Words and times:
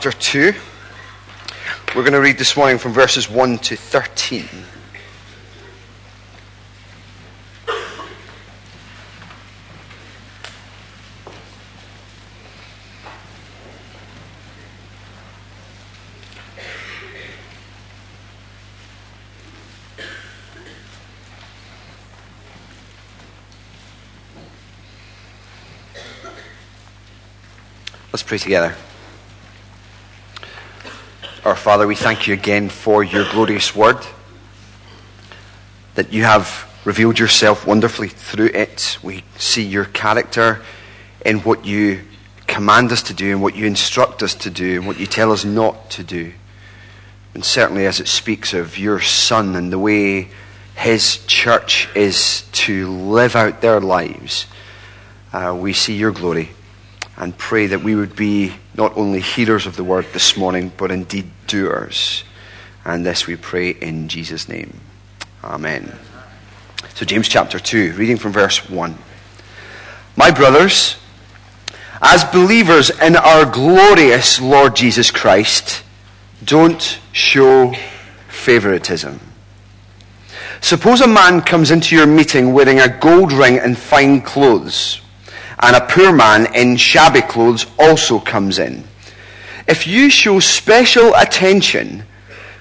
chapter 0.00 0.12
2. 0.12 0.52
We're 1.96 2.02
going 2.02 2.12
to 2.12 2.20
read 2.20 2.38
this 2.38 2.56
morning 2.56 2.78
from 2.78 2.92
verses 2.92 3.28
1 3.28 3.58
to 3.58 3.74
13. 3.74 4.44
Let's 28.12 28.22
pray 28.22 28.38
together. 28.38 28.76
Our 31.48 31.56
Father, 31.56 31.86
we 31.86 31.94
thank 31.96 32.26
you 32.26 32.34
again 32.34 32.68
for 32.68 33.02
your 33.02 33.24
glorious 33.30 33.74
word, 33.74 33.96
that 35.94 36.12
you 36.12 36.24
have 36.24 36.70
revealed 36.84 37.18
yourself 37.18 37.66
wonderfully 37.66 38.08
through 38.08 38.50
it. 38.52 38.98
We 39.02 39.24
see 39.38 39.62
your 39.62 39.86
character 39.86 40.60
in 41.24 41.38
what 41.38 41.64
you 41.64 42.02
command 42.46 42.92
us 42.92 43.02
to 43.04 43.14
do 43.14 43.32
and 43.32 43.40
what 43.40 43.56
you 43.56 43.64
instruct 43.64 44.22
us 44.22 44.34
to 44.34 44.50
do 44.50 44.76
and 44.76 44.86
what 44.86 45.00
you 45.00 45.06
tell 45.06 45.32
us 45.32 45.46
not 45.46 45.88
to 45.92 46.04
do. 46.04 46.34
And 47.32 47.42
certainly 47.42 47.86
as 47.86 47.98
it 47.98 48.08
speaks 48.08 48.52
of 48.52 48.76
your 48.76 49.00
Son 49.00 49.56
and 49.56 49.72
the 49.72 49.78
way 49.78 50.28
his 50.76 51.24
church 51.24 51.88
is 51.94 52.42
to 52.52 52.90
live 52.90 53.34
out 53.34 53.62
their 53.62 53.80
lives, 53.80 54.44
uh, 55.32 55.56
we 55.58 55.72
see 55.72 55.96
your 55.96 56.12
glory 56.12 56.50
and 57.16 57.38
pray 57.38 57.68
that 57.68 57.82
we 57.82 57.94
would 57.94 58.14
be 58.14 58.52
not 58.74 58.94
only 58.98 59.20
hearers 59.20 59.66
of 59.66 59.76
the 59.76 59.82
word 59.82 60.04
this 60.12 60.36
morning, 60.36 60.70
but 60.76 60.90
indeed 60.90 61.30
doers. 61.48 62.22
And 62.84 63.04
this 63.04 63.26
we 63.26 63.34
pray 63.34 63.70
in 63.70 64.08
Jesus' 64.08 64.48
name. 64.48 64.80
Amen. 65.42 65.92
So, 66.94 67.04
James 67.04 67.28
chapter 67.28 67.58
2, 67.58 67.94
reading 67.94 68.16
from 68.16 68.32
verse 68.32 68.68
1. 68.70 68.96
My 70.16 70.30
brothers, 70.30 70.96
as 72.00 72.24
believers 72.24 72.90
in 72.90 73.16
our 73.16 73.44
glorious 73.44 74.40
Lord 74.40 74.76
Jesus 74.76 75.10
Christ, 75.10 75.82
don't 76.44 77.00
show 77.10 77.74
favoritism. 78.28 79.20
Suppose 80.60 81.00
a 81.00 81.08
man 81.08 81.40
comes 81.40 81.72
into 81.72 81.96
your 81.96 82.06
meeting 82.06 82.52
wearing 82.52 82.78
a 82.78 82.88
gold 82.88 83.32
ring 83.32 83.58
and 83.58 83.76
fine 83.76 84.20
clothes 84.20 85.00
and 85.60 85.74
a 85.74 85.80
poor 85.80 86.12
man 86.12 86.54
in 86.54 86.76
shabby 86.76 87.22
clothes 87.22 87.66
also 87.78 88.18
comes 88.18 88.58
in. 88.58 88.84
If 89.68 89.86
you 89.86 90.08
show 90.08 90.40
special 90.40 91.14
attention 91.14 92.04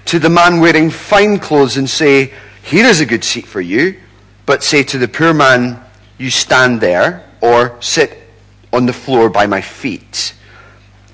to 0.06 0.20
the 0.20 0.30
man 0.30 0.60
wearing 0.60 0.90
fine 0.90 1.40
clothes 1.40 1.78
and 1.78 1.90
say, 1.90 2.34
Here 2.64 2.86
is 2.86 3.00
a 3.00 3.06
good 3.06 3.24
seat 3.24 3.46
for 3.46 3.62
you, 3.62 3.98
but 4.46 4.62
say 4.62 4.84
to 4.84 4.98
the 4.98 5.08
poor 5.08 5.34
man, 5.34 5.82
You 6.18 6.30
stand 6.30 6.82
there, 6.82 7.26
or 7.40 7.82
sit 7.82 8.22
on 8.74 8.88
the 8.88 8.94
floor 8.94 9.30
by 9.30 9.48
my 9.48 9.62
feet, 9.62 10.34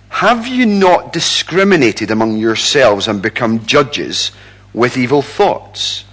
have 0.10 0.48
you 0.48 0.66
not 0.66 1.14
discriminated 1.14 2.10
among 2.10 2.38
yourselves 2.38 3.08
and 3.08 3.22
become 3.22 3.66
judges 3.68 4.32
with 4.74 4.98
evil 4.98 5.22
thoughts? 5.22 6.06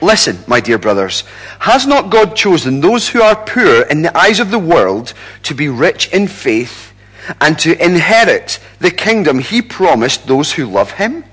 Listen, 0.00 0.38
my 0.48 0.58
dear 0.58 0.78
brothers, 0.78 1.22
has 1.60 1.86
not 1.86 2.10
God 2.10 2.34
chosen 2.34 2.80
those 2.80 3.08
who 3.08 3.22
are 3.22 3.36
poor 3.36 3.82
in 3.82 4.02
the 4.02 4.16
eyes 4.16 4.40
of 4.40 4.50
the 4.50 4.58
world 4.58 5.12
to 5.44 5.54
be 5.54 5.68
rich 5.68 6.08
in 6.12 6.26
faith 6.26 6.87
and 7.40 7.58
to 7.60 7.82
inherit 7.82 8.60
the 8.78 8.90
kingdom 8.90 9.38
he 9.38 9.62
promised 9.62 10.26
those 10.26 10.52
who 10.52 10.66
love 10.66 10.92
him? 10.92 11.24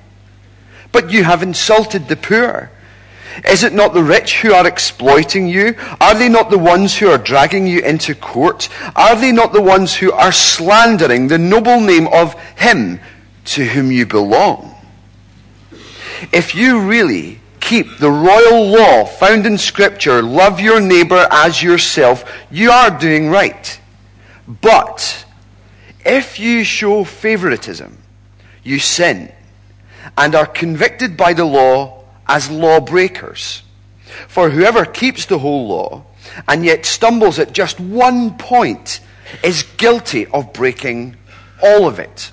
But 0.91 1.11
you 1.11 1.23
have 1.23 1.43
insulted 1.43 2.07
the 2.07 2.15
poor. 2.15 2.71
Is 3.49 3.63
it 3.63 3.73
not 3.73 3.93
the 3.93 4.03
rich 4.03 4.41
who 4.41 4.53
are 4.53 4.66
exploiting 4.66 5.47
you? 5.47 5.75
Are 6.00 6.16
they 6.16 6.29
not 6.29 6.50
the 6.50 6.57
ones 6.57 6.97
who 6.97 7.09
are 7.09 7.17
dragging 7.17 7.67
you 7.67 7.81
into 7.81 8.16
court? 8.16 8.69
Are 8.95 9.16
they 9.16 9.31
not 9.31 9.51
the 9.51 9.61
ones 9.61 9.94
who 9.95 10.11
are 10.13 10.31
slandering 10.31 11.28
the 11.28 11.38
noble 11.38 11.81
name 11.81 12.07
of 12.07 12.33
him 12.57 13.00
to 13.45 13.66
whom 13.66 13.91
you 13.91 14.06
belong? 14.06 14.73
If 16.31 16.56
you 16.56 16.79
really 16.79 17.41
keep 17.59 17.97
the 17.97 18.12
royal 18.12 18.67
law 18.67 19.06
found 19.06 19.45
in 19.45 19.57
Scripture, 19.57 20.22
love 20.22 20.59
your 20.59 20.79
neighbor 20.79 21.27
as 21.31 21.62
yourself, 21.62 22.23
you 22.50 22.72
are 22.72 22.97
doing 22.97 23.29
right. 23.29 23.79
But 24.47 25.25
if 26.05 26.39
you 26.39 26.63
show 26.63 27.03
favoritism, 27.03 27.97
you 28.63 28.79
sin 28.79 29.31
and 30.17 30.35
are 30.35 30.45
convicted 30.45 31.17
by 31.17 31.33
the 31.33 31.45
law 31.45 32.03
as 32.27 32.49
lawbreakers. 32.49 33.63
For 34.27 34.49
whoever 34.49 34.85
keeps 34.85 35.25
the 35.25 35.39
whole 35.39 35.67
law 35.67 36.03
and 36.47 36.63
yet 36.63 36.85
stumbles 36.85 37.39
at 37.39 37.53
just 37.53 37.79
one 37.79 38.38
point 38.38 38.99
is 39.44 39.63
guilty 39.77 40.27
of 40.27 40.53
breaking 40.53 41.15
all 41.61 41.88
of 41.88 41.99
it. 41.99 42.31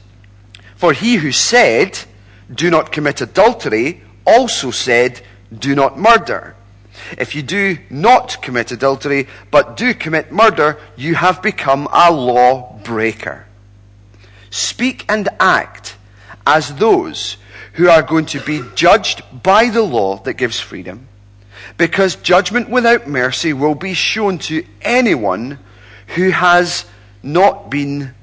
For 0.76 0.92
he 0.92 1.16
who 1.16 1.32
said, 1.32 1.98
Do 2.52 2.70
not 2.70 2.92
commit 2.92 3.20
adultery, 3.20 4.02
also 4.26 4.70
said, 4.70 5.22
Do 5.56 5.74
not 5.74 5.98
murder. 5.98 6.54
If 7.16 7.34
you 7.34 7.42
do 7.42 7.78
not 7.88 8.42
commit 8.42 8.70
adultery, 8.70 9.28
but 9.50 9.76
do 9.76 9.94
commit 9.94 10.30
murder, 10.30 10.78
you 10.96 11.14
have 11.14 11.42
become 11.42 11.88
a 11.92 12.12
law 12.12 12.78
breaker. 12.84 13.46
Speak 14.52 15.06
and 15.08 15.30
act 15.40 15.96
as 16.46 16.74
those 16.74 17.38
who 17.72 17.88
are 17.88 18.02
going 18.02 18.26
to 18.26 18.40
be 18.40 18.60
judged 18.74 19.22
by 19.42 19.70
the 19.70 19.80
law 19.80 20.18
that 20.24 20.34
gives 20.34 20.60
freedom, 20.60 21.08
because 21.78 22.16
judgment 22.16 22.68
without 22.68 23.08
mercy 23.08 23.54
will 23.54 23.74
be 23.74 23.94
shown 23.94 24.36
to 24.36 24.62
anyone 24.82 25.58
who 26.08 26.28
has 26.30 26.84
not 27.22 27.70
been 27.70 28.14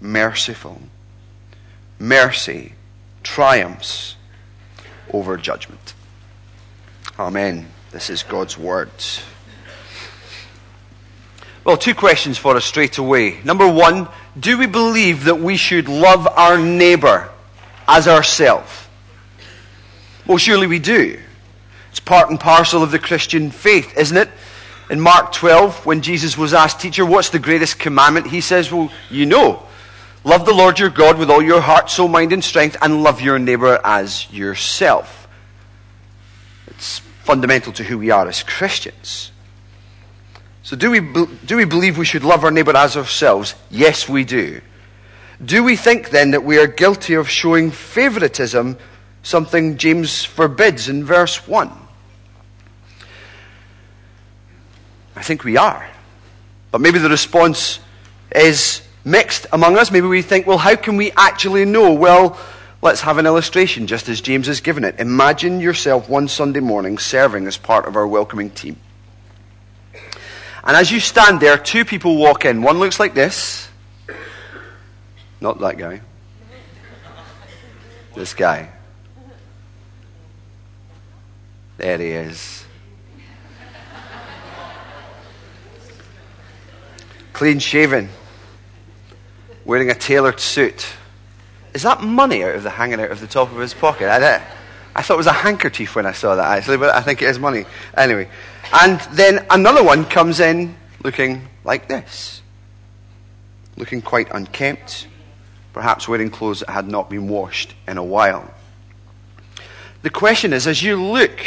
merciful. 0.00 0.80
Mercy 1.98 2.72
triumphs 3.22 4.16
over 5.12 5.36
judgment. 5.36 5.92
Amen. 7.18 7.66
This 7.90 8.08
is 8.08 8.22
God's 8.22 8.56
word. 8.56 8.90
Well, 11.62 11.76
two 11.76 11.94
questions 11.94 12.38
for 12.38 12.56
us 12.56 12.64
straight 12.64 12.96
away. 12.96 13.40
Number 13.44 13.68
one, 13.68 14.08
do 14.38 14.58
we 14.58 14.66
believe 14.66 15.24
that 15.24 15.38
we 15.40 15.56
should 15.56 15.88
love 15.88 16.26
our 16.26 16.58
neighbor 16.58 17.30
as 17.86 18.08
ourselves? 18.08 18.70
Well, 20.26 20.38
surely 20.38 20.66
we 20.66 20.78
do. 20.78 21.20
It's 21.90 22.00
part 22.00 22.30
and 22.30 22.40
parcel 22.40 22.82
of 22.82 22.90
the 22.90 22.98
Christian 22.98 23.50
faith, 23.50 23.96
isn't 23.96 24.16
it? 24.16 24.30
In 24.90 25.00
Mark 25.00 25.32
12, 25.32 25.86
when 25.86 26.02
Jesus 26.02 26.36
was 26.36 26.52
asked, 26.52 26.80
Teacher, 26.80 27.06
what's 27.06 27.30
the 27.30 27.38
greatest 27.38 27.78
commandment? 27.78 28.26
He 28.26 28.40
says, 28.40 28.72
Well, 28.72 28.90
you 29.10 29.26
know. 29.26 29.62
Love 30.24 30.46
the 30.46 30.54
Lord 30.54 30.78
your 30.78 30.88
God 30.88 31.18
with 31.18 31.30
all 31.30 31.42
your 31.42 31.60
heart, 31.60 31.90
soul, 31.90 32.08
mind, 32.08 32.32
and 32.32 32.42
strength, 32.42 32.78
and 32.80 33.02
love 33.02 33.20
your 33.20 33.38
neighbor 33.38 33.78
as 33.84 34.30
yourself. 34.32 35.28
It's 36.66 37.00
fundamental 37.24 37.72
to 37.74 37.84
who 37.84 37.98
we 37.98 38.10
are 38.10 38.26
as 38.26 38.42
Christians. 38.42 39.30
So, 40.64 40.76
do 40.76 40.90
we, 40.90 41.00
do 41.44 41.58
we 41.58 41.66
believe 41.66 41.98
we 41.98 42.06
should 42.06 42.24
love 42.24 42.42
our 42.42 42.50
neighbor 42.50 42.74
as 42.74 42.96
ourselves? 42.96 43.54
Yes, 43.70 44.08
we 44.08 44.24
do. 44.24 44.62
Do 45.44 45.62
we 45.62 45.76
think 45.76 46.08
then 46.08 46.30
that 46.30 46.42
we 46.42 46.58
are 46.58 46.66
guilty 46.66 47.12
of 47.14 47.28
showing 47.28 47.70
favoritism, 47.70 48.78
something 49.22 49.76
James 49.76 50.24
forbids 50.24 50.88
in 50.88 51.04
verse 51.04 51.46
1? 51.46 51.70
I 55.14 55.22
think 55.22 55.44
we 55.44 55.58
are. 55.58 55.86
But 56.70 56.80
maybe 56.80 56.98
the 56.98 57.10
response 57.10 57.78
is 58.34 58.80
mixed 59.04 59.46
among 59.52 59.76
us. 59.76 59.90
Maybe 59.90 60.06
we 60.06 60.22
think, 60.22 60.46
well, 60.46 60.56
how 60.56 60.76
can 60.76 60.96
we 60.96 61.12
actually 61.12 61.66
know? 61.66 61.92
Well, 61.92 62.38
let's 62.80 63.02
have 63.02 63.18
an 63.18 63.26
illustration, 63.26 63.86
just 63.86 64.08
as 64.08 64.22
James 64.22 64.46
has 64.46 64.62
given 64.62 64.82
it. 64.82 64.98
Imagine 64.98 65.60
yourself 65.60 66.08
one 66.08 66.26
Sunday 66.26 66.60
morning 66.60 66.96
serving 66.96 67.46
as 67.46 67.58
part 67.58 67.84
of 67.86 67.96
our 67.96 68.06
welcoming 68.06 68.48
team. 68.48 68.78
And 70.64 70.76
as 70.76 70.90
you 70.90 70.98
stand 70.98 71.40
there, 71.40 71.58
two 71.58 71.84
people 71.84 72.16
walk 72.16 72.46
in. 72.46 72.62
One 72.62 72.78
looks 72.78 72.98
like 72.98 73.12
this. 73.12 73.68
Not 75.40 75.60
that 75.60 75.76
guy. 75.76 76.00
This 78.14 78.32
guy. 78.32 78.70
There 81.76 81.98
he 81.98 82.06
is. 82.06 82.64
Clean 87.34 87.58
shaven 87.58 88.08
wearing 89.66 89.90
a 89.90 89.94
tailored 89.94 90.40
suit. 90.40 90.86
Is 91.74 91.82
that 91.82 92.00
money 92.00 92.42
out 92.42 92.54
of 92.54 92.62
the 92.62 92.70
hanging 92.70 93.00
out 93.00 93.10
of 93.10 93.20
the 93.20 93.26
top 93.26 93.50
of 93.50 93.58
his 93.58 93.74
pocket? 93.74 94.08
I, 94.08 94.40
I 94.94 95.02
thought 95.02 95.14
it 95.14 95.18
was 95.18 95.26
a 95.26 95.32
handkerchief 95.32 95.96
when 95.96 96.06
I 96.06 96.12
saw 96.12 96.36
that 96.36 96.56
actually, 96.56 96.76
but 96.78 96.94
I 96.94 97.02
think 97.02 97.20
it 97.20 97.26
is 97.26 97.38
money. 97.38 97.66
Anyway. 97.94 98.30
And 98.76 99.00
then 99.12 99.46
another 99.50 99.84
one 99.84 100.04
comes 100.04 100.40
in 100.40 100.74
looking 101.04 101.46
like 101.62 101.86
this. 101.86 102.42
Looking 103.76 104.02
quite 104.02 104.28
unkempt, 104.32 105.06
perhaps 105.72 106.08
wearing 106.08 106.28
clothes 106.28 106.60
that 106.60 106.70
had 106.70 106.88
not 106.88 107.08
been 107.08 107.28
washed 107.28 107.72
in 107.86 107.98
a 107.98 108.04
while. 108.04 108.52
The 110.02 110.10
question 110.10 110.52
is 110.52 110.66
as 110.66 110.82
you 110.82 111.00
look 111.00 111.38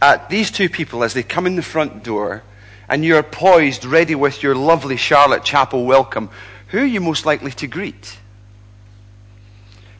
at 0.00 0.30
these 0.30 0.52
two 0.52 0.68
people 0.68 1.02
as 1.02 1.14
they 1.14 1.24
come 1.24 1.46
in 1.46 1.56
the 1.56 1.62
front 1.62 2.04
door 2.04 2.44
and 2.88 3.04
you're 3.04 3.24
poised, 3.24 3.84
ready 3.84 4.14
with 4.14 4.40
your 4.40 4.54
lovely 4.54 4.96
Charlotte 4.96 5.44
Chapel 5.44 5.84
welcome, 5.84 6.30
who 6.68 6.78
are 6.78 6.86
you 6.86 7.00
most 7.00 7.26
likely 7.26 7.50
to 7.50 7.66
greet? 7.66 8.18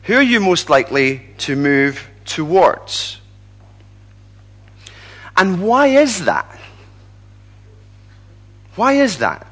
Who 0.03 0.15
are 0.15 0.23
you 0.23 0.39
most 0.39 0.69
likely 0.69 1.27
to 1.39 1.57
move 1.57 2.07
towards? 2.23 3.19
And 5.39 5.63
why 5.63 5.87
is 5.87 6.25
that? 6.25 6.45
Why 8.75 8.93
is 8.93 9.19
that? 9.19 9.47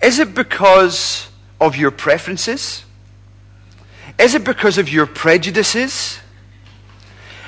Is 0.00 0.20
it 0.20 0.36
because 0.36 1.28
of 1.60 1.76
your 1.76 1.90
preferences? 1.90 2.84
Is 4.20 4.36
it 4.36 4.44
because 4.44 4.78
of 4.78 4.88
your 4.88 5.06
prejudices? 5.06 6.20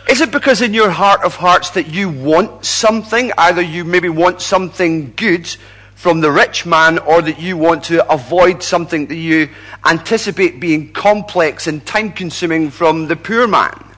Is 0.08 0.20
it 0.20 0.32
because 0.32 0.60
in 0.60 0.74
your 0.74 0.90
heart 0.90 1.22
of 1.22 1.36
hearts 1.36 1.70
that 1.70 1.86
you 1.86 2.08
want 2.08 2.64
something? 2.64 3.30
Either 3.38 3.62
you 3.62 3.84
maybe 3.84 4.08
want 4.08 4.42
something 4.42 5.12
good 5.14 5.46
from 5.94 6.20
the 6.20 6.32
rich 6.32 6.66
man 6.66 6.98
or 6.98 7.22
that 7.22 7.40
you 7.40 7.56
want 7.56 7.84
to 7.84 8.12
avoid 8.12 8.60
something 8.60 9.06
that 9.06 9.14
you 9.14 9.48
anticipate 9.84 10.58
being 10.58 10.92
complex 10.92 11.68
and 11.68 11.86
time 11.86 12.10
consuming 12.10 12.70
from 12.70 13.06
the 13.06 13.14
poor 13.14 13.46
man. 13.46 13.89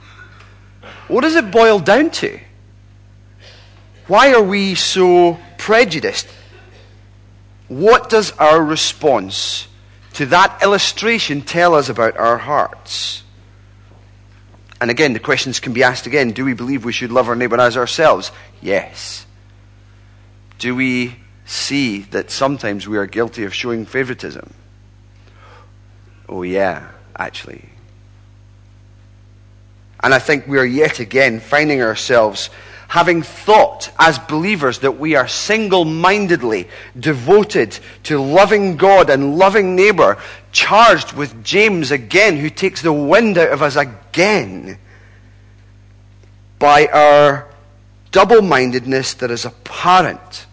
What 1.09 1.23
does 1.23 1.37
it 1.37 1.51
boil 1.51 1.79
down 1.79 2.11
to? 2.11 2.39
Why 4.07 4.33
are 4.33 4.43
we 4.43 4.75
so 4.75 5.39
prejudiced? 5.59 6.29
What 7.69 8.11
does 8.11 8.33
our 8.33 8.63
response 8.63 9.69
to 10.15 10.27
that 10.27 10.63
illustration 10.63 11.43
tell 11.43 11.75
us 11.75 11.89
about 11.89 12.17
our 12.17 12.39
hearts? 12.39 13.23
And 14.81 14.91
again, 14.91 15.13
the 15.13 15.21
questions 15.21 15.61
can 15.61 15.73
be 15.73 15.83
asked 15.83 16.07
again. 16.07 16.33
Do 16.33 16.45
we 16.45 16.55
believe 16.55 16.85
we 16.85 16.93
should 16.93 17.13
love 17.13 17.29
our 17.29 17.37
neighbor 17.37 17.59
as 17.61 17.77
ourselves? 17.77 18.33
Yes. 18.61 19.25
Do 20.59 20.75
we 20.75 21.17
see 21.45 22.01
that 22.11 22.31
sometimes 22.31 22.89
we 22.89 22.99
are 22.99 23.07
guilty 23.07 23.45
of 23.45 23.55
showing 23.55 23.87
favoritism? 23.87 24.53
Oh, 26.29 26.43
yeah, 26.43 26.91
actually. 27.17 27.69
And 30.03 30.13
I 30.13 30.19
think 30.19 30.47
we 30.47 30.59
are 30.59 30.65
yet 30.65 30.99
again 31.01 31.41
finding 31.41 31.81
ourselves 31.81 32.51
having 32.93 33.23
thought 33.23 33.91
as 33.99 34.19
believers 34.19 34.81
that 34.81 34.99
we 34.99 35.15
are 35.15 35.27
single 35.27 35.87
mindedly 35.87 36.69
devoted 37.01 37.79
to 38.03 38.21
loving 38.21 38.77
God 38.77 39.09
and 39.09 39.39
loving 39.39 39.75
neighbor, 39.75 40.19
charged 40.53 41.15
with 41.15 41.43
James 41.43 41.91
again, 41.91 42.37
who 42.37 42.51
takes 42.51 42.83
the 42.83 42.93
wind 42.93 43.39
out 43.39 43.49
of 43.49 43.63
us 43.63 43.77
again 43.77 44.77
by 46.59 46.87
our 46.89 47.49
double 48.11 48.43
mindedness 48.43 49.15
that 49.15 49.31
is 49.31 49.47
apparent. 49.47 50.45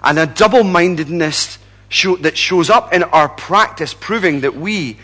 And 0.00 0.20
a 0.20 0.26
double 0.26 0.62
mindedness 0.62 1.58
show, 1.88 2.14
that 2.18 2.38
shows 2.38 2.70
up 2.70 2.92
in 2.92 3.02
our 3.02 3.28
practice, 3.28 3.92
proving 3.92 4.42
that 4.42 4.54
we 4.54 4.98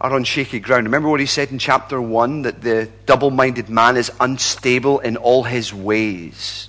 are 0.00 0.14
on 0.14 0.24
shaky 0.24 0.60
ground. 0.60 0.86
Remember 0.86 1.08
what 1.08 1.20
he 1.20 1.26
said 1.26 1.50
in 1.50 1.58
chapter 1.58 2.00
1 2.00 2.42
that 2.42 2.62
the 2.62 2.88
double 3.06 3.30
minded 3.30 3.68
man 3.68 3.96
is 3.96 4.10
unstable 4.18 4.98
in 5.00 5.16
all 5.16 5.44
his 5.44 5.74
ways. 5.74 6.68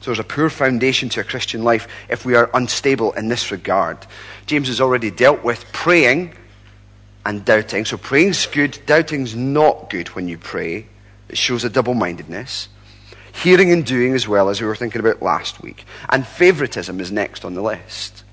So 0.00 0.06
there's 0.06 0.18
a 0.18 0.24
poor 0.24 0.48
foundation 0.48 1.08
to 1.10 1.20
a 1.20 1.24
Christian 1.24 1.62
life 1.62 1.86
if 2.08 2.24
we 2.24 2.34
are 2.34 2.48
unstable 2.54 3.12
in 3.12 3.28
this 3.28 3.50
regard. 3.50 3.98
James 4.46 4.68
has 4.68 4.80
already 4.80 5.10
dealt 5.10 5.44
with 5.44 5.70
praying 5.72 6.34
and 7.26 7.44
doubting. 7.44 7.84
So 7.84 7.98
praying's 7.98 8.46
good, 8.46 8.78
doubting's 8.86 9.34
not 9.34 9.90
good 9.90 10.08
when 10.08 10.26
you 10.28 10.38
pray. 10.38 10.86
It 11.28 11.36
shows 11.36 11.64
a 11.64 11.70
double 11.70 11.94
mindedness. 11.94 12.68
Hearing 13.32 13.70
and 13.72 13.84
doing 13.84 14.14
as 14.14 14.26
well, 14.26 14.48
as 14.48 14.60
we 14.60 14.66
were 14.66 14.74
thinking 14.76 15.00
about 15.00 15.22
last 15.22 15.62
week. 15.62 15.84
And 16.08 16.26
favoritism 16.26 16.98
is 17.00 17.12
next 17.12 17.44
on 17.44 17.54
the 17.54 17.62
list. 17.62 18.24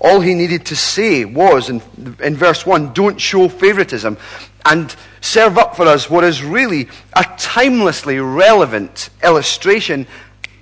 All 0.00 0.20
he 0.20 0.34
needed 0.34 0.66
to 0.66 0.76
say 0.76 1.24
was, 1.24 1.68
in, 1.68 1.82
in 2.22 2.36
verse 2.36 2.64
1, 2.64 2.92
don't 2.92 3.20
show 3.20 3.48
favoritism 3.48 4.16
and 4.64 4.94
serve 5.20 5.58
up 5.58 5.74
for 5.74 5.86
us 5.86 6.08
what 6.08 6.24
is 6.24 6.42
really 6.42 6.88
a 7.14 7.24
timelessly 7.36 8.20
relevant 8.20 9.10
illustration. 9.24 10.06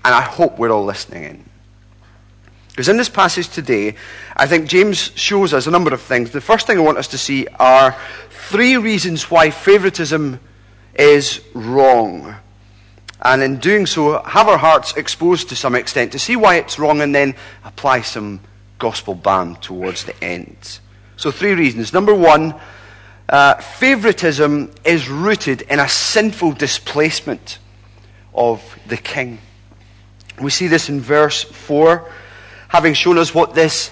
And 0.05 0.15
I 0.15 0.23
hope 0.23 0.59
we're 0.59 0.71
all 0.71 0.85
listening 0.85 1.25
in. 1.25 1.45
Because 2.69 2.89
in 2.89 2.97
this 2.97 3.09
passage 3.09 3.49
today, 3.49 3.97
I 4.37 4.47
think 4.47 4.69
James 4.69 5.11
shows 5.15 5.53
us 5.53 5.67
a 5.67 5.71
number 5.71 5.93
of 5.93 6.01
things. 6.01 6.31
The 6.31 6.41
first 6.41 6.67
thing 6.67 6.79
I 6.79 6.83
want 6.83 6.99
us 6.99 7.09
to 7.09 7.19
see 7.19 7.47
are 7.59 7.97
three 8.31 8.77
reasons 8.77 9.31
why 9.31 9.51
favoritism 9.51 10.41
is 10.95 11.41
wrong. 11.55 12.37
And 13.23 13.43
in 13.43 13.59
doing 13.59 13.87
so, 13.87 14.23
have 14.23 14.49
our 14.49 14.59
hearts 14.59 14.95
exposed 14.97 15.49
to 15.49 15.57
some 15.57 15.75
extent 15.75 16.13
to 16.13 16.19
see 16.19 16.37
why 16.37 16.57
it's 16.57 16.79
wrong 16.79 17.01
and 17.01 17.15
then 17.15 17.35
apply 17.65 18.03
some 18.03 18.41
gospel 18.79 19.15
balm 19.15 19.57
towards 19.57 20.05
the 20.05 20.25
end. 20.25 20.81
So, 21.17 21.31
three 21.31 21.55
reasons. 21.55 21.93
Number 21.93 22.15
one, 22.15 22.55
uh, 23.29 23.55
favoritism 23.55 24.71
is 24.85 25.09
rooted 25.09 25.63
in 25.63 25.81
a 25.81 25.89
sinful 25.89 26.53
displacement 26.53 27.59
of 28.35 28.79
the 28.87 28.97
king. 28.97 29.39
We 30.41 30.51
see 30.51 30.67
this 30.67 30.89
in 30.89 31.01
verse 31.01 31.43
4, 31.43 32.11
having 32.69 32.95
shown 32.95 33.17
us 33.19 33.35
what 33.35 33.55
this 33.55 33.91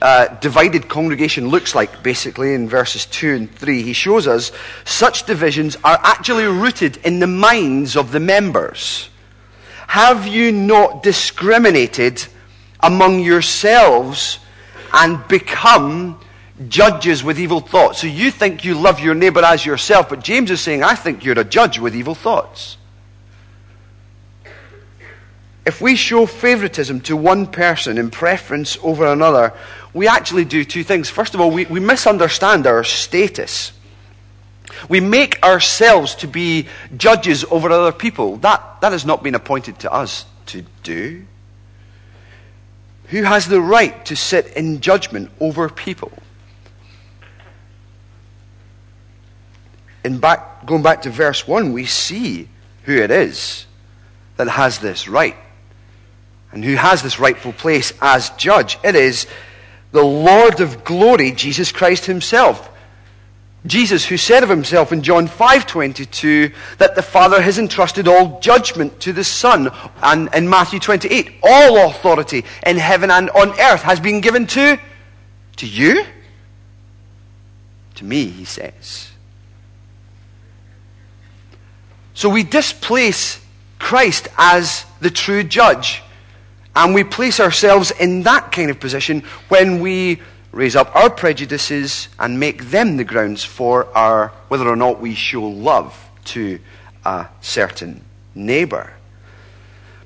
uh, 0.00 0.28
divided 0.36 0.88
congregation 0.88 1.48
looks 1.48 1.74
like, 1.74 2.02
basically, 2.02 2.54
in 2.54 2.68
verses 2.68 3.06
2 3.06 3.34
and 3.34 3.54
3. 3.54 3.82
He 3.82 3.92
shows 3.92 4.28
us 4.28 4.52
such 4.84 5.24
divisions 5.24 5.76
are 5.82 5.98
actually 6.02 6.44
rooted 6.44 6.98
in 6.98 7.18
the 7.18 7.26
minds 7.26 7.96
of 7.96 8.12
the 8.12 8.20
members. 8.20 9.08
Have 9.88 10.26
you 10.26 10.52
not 10.52 11.02
discriminated 11.02 12.26
among 12.84 13.20
yourselves 13.20 14.38
and 14.92 15.26
become 15.26 16.20
judges 16.68 17.24
with 17.24 17.40
evil 17.40 17.60
thoughts. 17.60 18.00
So 18.00 18.06
you 18.06 18.30
think 18.30 18.64
you 18.64 18.74
love 18.74 19.00
your 19.00 19.14
neighbor 19.14 19.42
as 19.42 19.64
yourself, 19.64 20.10
but 20.10 20.22
James 20.22 20.50
is 20.50 20.60
saying, 20.60 20.82
I 20.82 20.94
think 20.94 21.24
you're 21.24 21.38
a 21.38 21.44
judge 21.44 21.78
with 21.78 21.96
evil 21.96 22.14
thoughts. 22.14 22.76
If 25.66 25.80
we 25.80 25.96
show 25.96 26.26
favoritism 26.26 27.00
to 27.02 27.16
one 27.16 27.46
person 27.46 27.96
in 27.96 28.10
preference 28.10 28.76
over 28.82 29.06
another, 29.06 29.54
we 29.94 30.06
actually 30.06 30.44
do 30.44 30.62
two 30.62 30.84
things. 30.84 31.08
First 31.08 31.34
of 31.34 31.40
all, 31.40 31.50
we, 31.50 31.64
we 31.64 31.80
misunderstand 31.80 32.66
our 32.66 32.84
status. 32.84 33.72
We 34.90 35.00
make 35.00 35.42
ourselves 35.42 36.16
to 36.16 36.28
be 36.28 36.68
judges 36.94 37.44
over 37.50 37.70
other 37.70 37.92
people. 37.92 38.36
That, 38.38 38.82
that 38.82 38.92
has 38.92 39.06
not 39.06 39.22
been 39.22 39.34
appointed 39.34 39.78
to 39.80 39.92
us 39.92 40.26
to 40.46 40.66
do. 40.82 41.24
Who 43.14 43.22
has 43.22 43.46
the 43.46 43.60
right 43.60 44.04
to 44.06 44.16
sit 44.16 44.48
in 44.56 44.80
judgment 44.80 45.30
over 45.38 45.68
people? 45.68 46.10
In 50.04 50.18
back, 50.18 50.66
going 50.66 50.82
back 50.82 51.02
to 51.02 51.10
verse 51.10 51.46
1, 51.46 51.72
we 51.72 51.86
see 51.86 52.48
who 52.82 52.96
it 52.96 53.12
is 53.12 53.66
that 54.36 54.48
has 54.48 54.80
this 54.80 55.06
right 55.06 55.36
and 56.50 56.64
who 56.64 56.74
has 56.74 57.04
this 57.04 57.20
rightful 57.20 57.52
place 57.52 57.92
as 58.00 58.30
judge. 58.30 58.80
It 58.82 58.96
is 58.96 59.28
the 59.92 60.02
Lord 60.02 60.60
of 60.60 60.82
glory, 60.82 61.30
Jesus 61.30 61.70
Christ 61.70 62.06
himself. 62.06 62.68
Jesus, 63.66 64.04
who 64.04 64.18
said 64.18 64.42
of 64.42 64.50
himself 64.50 64.92
in 64.92 65.02
John 65.02 65.26
5:22 65.26 66.52
that 66.78 66.94
the 66.94 67.02
Father 67.02 67.40
has 67.40 67.58
entrusted 67.58 68.06
all 68.06 68.38
judgment 68.40 69.00
to 69.00 69.12
the 69.12 69.24
Son, 69.24 69.70
and 70.02 70.28
in 70.34 70.50
Matthew 70.50 70.78
28, 70.78 71.30
all 71.42 71.88
authority 71.88 72.44
in 72.66 72.76
heaven 72.76 73.10
and 73.10 73.30
on 73.30 73.58
earth 73.58 73.82
has 73.82 74.00
been 74.00 74.20
given 74.20 74.46
to 74.48 74.78
to 75.56 75.66
you, 75.66 76.04
to 77.94 78.04
me, 78.04 78.26
he 78.26 78.44
says. 78.44 79.10
So 82.12 82.28
we 82.28 82.42
displace 82.42 83.40
Christ 83.78 84.28
as 84.36 84.84
the 85.00 85.10
true 85.10 85.42
judge, 85.42 86.02
and 86.76 86.94
we 86.94 87.04
place 87.04 87.40
ourselves 87.40 87.92
in 87.92 88.24
that 88.24 88.52
kind 88.52 88.70
of 88.70 88.78
position 88.78 89.22
when 89.48 89.80
we 89.80 90.20
raise 90.54 90.76
up 90.76 90.94
our 90.94 91.10
prejudices 91.10 92.08
and 92.18 92.38
make 92.38 92.66
them 92.66 92.96
the 92.96 93.04
grounds 93.04 93.42
for 93.42 93.86
our 93.96 94.28
whether 94.48 94.68
or 94.68 94.76
not 94.76 95.00
we 95.00 95.14
show 95.14 95.42
love 95.42 96.08
to 96.24 96.60
a 97.04 97.26
certain 97.40 98.02
neighbor. 98.34 98.92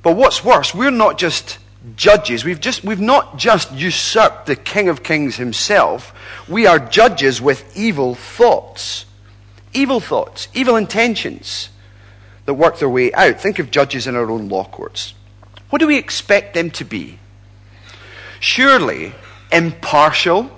But 0.02 0.16
what's 0.16 0.42
worse, 0.42 0.74
we're 0.74 0.90
not 0.90 1.18
just 1.18 1.58
judges. 1.96 2.44
We've 2.44 2.60
just 2.60 2.82
we've 2.82 3.00
not 3.00 3.36
just 3.36 3.72
usurped 3.72 4.46
the 4.46 4.56
King 4.56 4.88
of 4.88 5.02
Kings 5.02 5.36
himself. 5.36 6.14
We 6.48 6.66
are 6.66 6.78
judges 6.78 7.40
with 7.40 7.76
evil 7.76 8.14
thoughts. 8.14 9.04
Evil 9.74 10.00
thoughts, 10.00 10.48
evil 10.54 10.76
intentions 10.76 11.68
that 12.46 12.54
work 12.54 12.78
their 12.78 12.88
way 12.88 13.12
out. 13.12 13.38
Think 13.38 13.58
of 13.58 13.70
judges 13.70 14.06
in 14.06 14.16
our 14.16 14.30
own 14.30 14.48
law 14.48 14.64
courts. 14.64 15.12
What 15.68 15.80
do 15.80 15.86
we 15.86 15.98
expect 15.98 16.54
them 16.54 16.70
to 16.70 16.84
be? 16.86 17.18
Surely 18.40 19.12
impartial, 19.52 20.50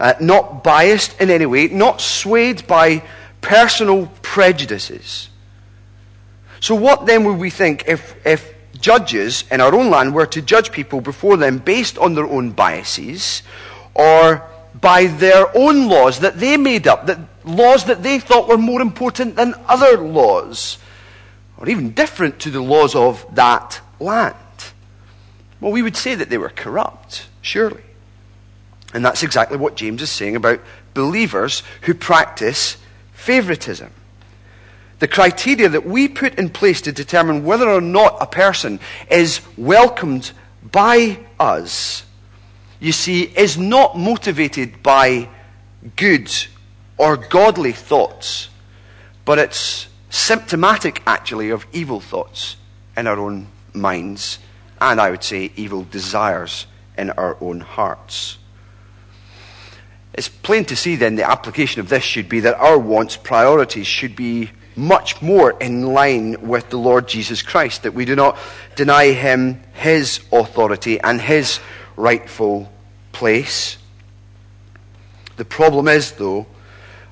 uh, 0.00 0.14
not 0.20 0.64
biased 0.64 1.20
in 1.20 1.30
any 1.30 1.46
way, 1.46 1.68
not 1.68 2.00
swayed 2.00 2.66
by 2.66 3.02
personal 3.40 4.06
prejudices. 4.22 5.28
So, 6.60 6.74
what 6.74 7.06
then 7.06 7.24
would 7.24 7.38
we 7.38 7.50
think 7.50 7.84
if, 7.86 8.14
if 8.26 8.54
judges 8.80 9.44
in 9.50 9.60
our 9.60 9.74
own 9.74 9.90
land 9.90 10.14
were 10.14 10.26
to 10.26 10.42
judge 10.42 10.72
people 10.72 11.00
before 11.00 11.36
them 11.36 11.58
based 11.58 11.98
on 11.98 12.14
their 12.14 12.26
own 12.26 12.50
biases 12.50 13.42
or 13.94 14.42
by 14.80 15.06
their 15.06 15.46
own 15.56 15.88
laws 15.88 16.20
that 16.20 16.38
they 16.38 16.56
made 16.56 16.86
up, 16.86 17.06
that 17.06 17.18
laws 17.44 17.84
that 17.84 18.02
they 18.02 18.18
thought 18.18 18.48
were 18.48 18.58
more 18.58 18.80
important 18.80 19.36
than 19.36 19.54
other 19.68 19.96
laws, 19.96 20.78
or 21.56 21.68
even 21.68 21.92
different 21.92 22.40
to 22.40 22.50
the 22.50 22.60
laws 22.60 22.94
of 22.94 23.24
that 23.34 23.80
land? 24.00 24.36
Well, 25.60 25.72
we 25.72 25.82
would 25.82 25.96
say 25.96 26.14
that 26.14 26.28
they 26.28 26.38
were 26.38 26.50
corrupt, 26.50 27.26
surely. 27.40 27.82
And 28.94 29.04
that's 29.04 29.24
exactly 29.24 29.58
what 29.58 29.74
James 29.74 30.00
is 30.00 30.10
saying 30.10 30.36
about 30.36 30.60
believers 30.94 31.64
who 31.82 31.94
practice 31.94 32.76
favoritism. 33.12 33.90
The 35.00 35.08
criteria 35.08 35.68
that 35.68 35.84
we 35.84 36.06
put 36.06 36.36
in 36.36 36.48
place 36.48 36.80
to 36.82 36.92
determine 36.92 37.44
whether 37.44 37.68
or 37.68 37.80
not 37.80 38.16
a 38.20 38.26
person 38.26 38.78
is 39.10 39.40
welcomed 39.56 40.30
by 40.70 41.18
us, 41.38 42.04
you 42.78 42.92
see, 42.92 43.24
is 43.24 43.58
not 43.58 43.98
motivated 43.98 44.82
by 44.82 45.28
good 45.96 46.32
or 46.96 47.16
godly 47.16 47.72
thoughts, 47.72 48.48
but 49.24 49.40
it's 49.40 49.88
symptomatic, 50.08 51.02
actually, 51.04 51.50
of 51.50 51.66
evil 51.72 51.98
thoughts 52.00 52.56
in 52.96 53.08
our 53.08 53.18
own 53.18 53.48
minds, 53.72 54.38
and 54.80 55.00
I 55.00 55.10
would 55.10 55.24
say 55.24 55.50
evil 55.56 55.82
desires 55.82 56.66
in 56.96 57.10
our 57.10 57.36
own 57.40 57.60
hearts. 57.60 58.38
It's 60.14 60.28
plain 60.28 60.64
to 60.66 60.76
see 60.76 60.94
then 60.96 61.16
the 61.16 61.28
application 61.28 61.80
of 61.80 61.88
this 61.88 62.04
should 62.04 62.28
be 62.28 62.40
that 62.40 62.54
our 62.54 62.78
wants, 62.78 63.16
priorities 63.16 63.88
should 63.88 64.14
be 64.14 64.50
much 64.76 65.20
more 65.20 65.52
in 65.60 65.92
line 65.92 66.46
with 66.46 66.70
the 66.70 66.76
Lord 66.76 67.08
Jesus 67.08 67.42
Christ, 67.42 67.82
that 67.82 67.94
we 67.94 68.04
do 68.04 68.16
not 68.16 68.38
deny 68.76 69.12
him 69.12 69.60
his 69.72 70.20
authority 70.32 71.00
and 71.00 71.20
his 71.20 71.60
rightful 71.96 72.72
place. 73.12 73.76
The 75.36 75.44
problem 75.44 75.88
is, 75.88 76.12
though, 76.12 76.46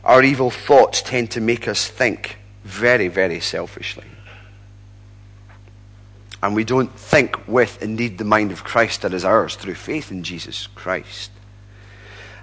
our 0.05 0.23
evil 0.23 0.51
thoughts 0.51 1.03
tend 1.03 1.33
to 1.33 1.41
make 1.41 1.67
us 1.67 1.89
think 1.89 2.39
very, 2.65 3.09
very 3.09 3.41
selfishly. 3.41 4.07
And 6.41 6.55
we 6.55 6.65
don't 6.65 6.97
think 6.99 7.47
with, 7.47 7.81
indeed, 7.83 8.19
the 8.19 8.25
mind 8.25 8.51
of 8.51 8.65
Christ 8.65 9.03
that 9.03 9.15
is 9.15 9.25
ours 9.25 9.55
through 9.55 9.75
faith 9.75 10.11
in 10.11 10.25
Jesus 10.25 10.69
Christ. 10.69 11.31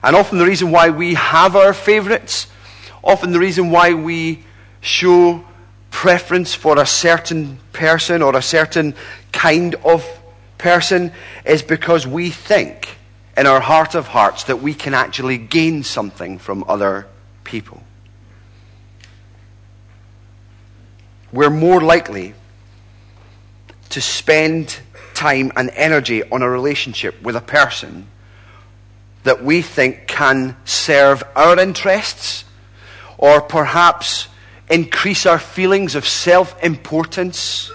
And 0.03 0.15
often 0.15 0.37
the 0.37 0.45
reason 0.45 0.71
why 0.71 0.89
we 0.89 1.15
have 1.15 1.55
our 1.55 1.73
favorites, 1.73 2.47
often 3.03 3.31
the 3.31 3.39
reason 3.39 3.69
why 3.69 3.93
we 3.93 4.43
show 4.81 5.43
preference 5.91 6.53
for 6.53 6.79
a 6.79 6.85
certain 6.85 7.59
person 7.73 8.21
or 8.21 8.35
a 8.35 8.41
certain 8.41 8.95
kind 9.31 9.75
of 9.83 10.05
person 10.57 11.11
is 11.45 11.61
because 11.61 12.05
we 12.05 12.29
think 12.29 12.97
in 13.35 13.47
our 13.47 13.59
heart 13.59 13.95
of 13.95 14.07
hearts 14.07 14.45
that 14.45 14.61
we 14.61 14.73
can 14.73 14.93
actually 14.93 15.37
gain 15.37 15.83
something 15.83 16.37
from 16.37 16.63
other 16.67 17.07
people. 17.43 17.81
We're 21.31 21.49
more 21.49 21.81
likely 21.81 22.33
to 23.89 24.01
spend 24.01 24.79
time 25.13 25.51
and 25.55 25.69
energy 25.71 26.23
on 26.23 26.41
a 26.41 26.49
relationship 26.49 27.21
with 27.21 27.35
a 27.35 27.41
person 27.41 28.07
that 29.23 29.43
we 29.43 29.61
think 29.61 30.07
can 30.07 30.55
serve 30.65 31.23
our 31.35 31.59
interests 31.59 32.45
or 33.17 33.41
perhaps 33.41 34.27
increase 34.69 35.25
our 35.25 35.39
feelings 35.39 35.95
of 35.95 36.07
self 36.07 36.61
importance. 36.63 37.71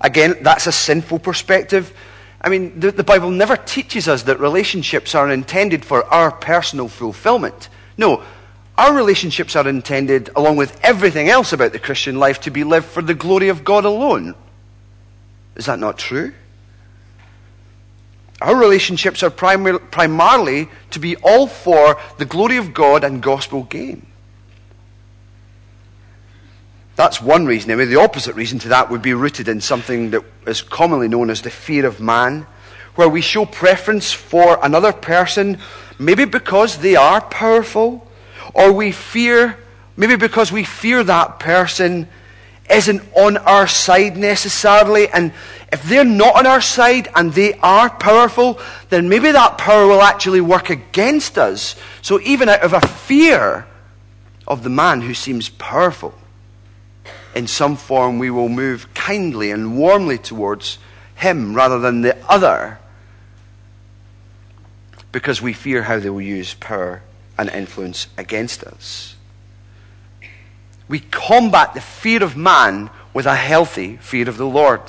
Again, 0.00 0.36
that's 0.42 0.66
a 0.66 0.72
sinful 0.72 1.20
perspective. 1.20 1.92
I 2.40 2.48
mean, 2.48 2.78
the, 2.78 2.92
the, 2.92 3.04
Bible 3.04 3.30
never 3.30 3.56
teaches 3.56 4.06
us 4.06 4.24
that 4.24 4.38
relationships 4.38 5.14
are 5.14 5.30
intended 5.30 5.84
for 5.84 6.04
our 6.12 6.30
personal 6.30 6.88
fulfillment. 6.88 7.70
No, 7.96 8.22
our 8.76 8.94
relationships 8.94 9.56
are 9.56 9.66
intended, 9.66 10.30
along 10.36 10.56
with 10.56 10.78
everything 10.84 11.30
else 11.30 11.52
about 11.54 11.72
the 11.72 11.78
Christian 11.78 12.18
life, 12.18 12.40
to 12.42 12.50
be 12.50 12.64
lived 12.64 12.86
for 12.86 13.00
the 13.00 13.14
glory 13.14 13.48
of 13.48 13.64
God 13.64 13.84
alone. 13.84 14.34
Is 15.56 15.66
that 15.66 15.78
not 15.78 15.96
true? 15.96 16.34
Our 18.44 18.56
relationships 18.56 19.22
are 19.22 19.30
primar- 19.30 19.90
primarily 19.90 20.68
to 20.90 20.98
be 20.98 21.16
all 21.16 21.46
for 21.46 21.98
the 22.18 22.26
glory 22.26 22.58
of 22.58 22.74
God 22.74 23.02
and 23.02 23.22
gospel 23.22 23.62
gain. 23.62 24.04
That's 26.94 27.22
one 27.22 27.46
reason. 27.46 27.70
Anyway, 27.70 27.86
the 27.86 28.02
opposite 28.02 28.36
reason 28.36 28.58
to 28.58 28.68
that 28.68 28.90
would 28.90 29.00
be 29.00 29.14
rooted 29.14 29.48
in 29.48 29.62
something 29.62 30.10
that 30.10 30.22
is 30.46 30.60
commonly 30.60 31.08
known 31.08 31.30
as 31.30 31.40
the 31.40 31.48
fear 31.48 31.86
of 31.86 32.02
man, 32.02 32.46
where 32.96 33.08
we 33.08 33.22
show 33.22 33.46
preference 33.46 34.12
for 34.12 34.58
another 34.62 34.92
person, 34.92 35.58
maybe 35.98 36.26
because 36.26 36.76
they 36.76 36.96
are 36.96 37.22
powerful, 37.22 38.06
or 38.52 38.70
we 38.74 38.92
fear, 38.92 39.56
maybe 39.96 40.16
because 40.16 40.52
we 40.52 40.64
fear 40.64 41.02
that 41.02 41.40
person 41.40 42.08
isn't 42.70 43.02
on 43.14 43.36
our 43.36 43.66
side 43.66 44.16
necessarily. 44.16 45.08
And 45.08 45.32
if 45.72 45.82
they're 45.82 46.04
not 46.04 46.36
on 46.36 46.46
our 46.46 46.60
side 46.60 47.08
and 47.14 47.32
they 47.32 47.54
are 47.54 47.90
powerful, 47.90 48.58
then 48.88 49.08
maybe 49.08 49.32
that 49.32 49.58
power 49.58 49.86
will 49.86 50.02
actually 50.02 50.40
work 50.40 50.70
against 50.70 51.38
us. 51.38 51.76
So 52.02 52.20
even 52.20 52.48
out 52.48 52.62
of 52.62 52.72
a 52.72 52.80
fear 52.80 53.66
of 54.46 54.62
the 54.62 54.70
man 54.70 55.02
who 55.02 55.14
seems 55.14 55.48
powerful, 55.48 56.14
in 57.34 57.46
some 57.46 57.76
form 57.76 58.18
we 58.18 58.30
will 58.30 58.48
move 58.48 58.92
kindly 58.94 59.50
and 59.50 59.76
warmly 59.76 60.18
towards 60.18 60.78
him 61.16 61.54
rather 61.54 61.78
than 61.78 62.02
the 62.02 62.16
other 62.28 62.78
because 65.12 65.40
we 65.40 65.52
fear 65.52 65.82
how 65.82 65.98
they 65.98 66.10
will 66.10 66.20
use 66.20 66.54
power 66.54 67.02
and 67.38 67.48
influence 67.50 68.08
against 68.18 68.64
us. 68.64 69.13
We 70.88 71.00
combat 71.00 71.74
the 71.74 71.80
fear 71.80 72.22
of 72.22 72.36
man 72.36 72.90
with 73.12 73.26
a 73.26 73.34
healthy 73.34 73.96
fear 73.98 74.28
of 74.28 74.36
the 74.36 74.46
Lord, 74.46 74.82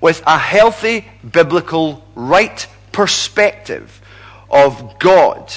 with 0.00 0.22
a 0.26 0.38
healthy 0.38 1.06
biblical 1.30 2.04
right 2.14 2.66
perspective 2.92 4.00
of 4.50 4.98
God, 4.98 5.52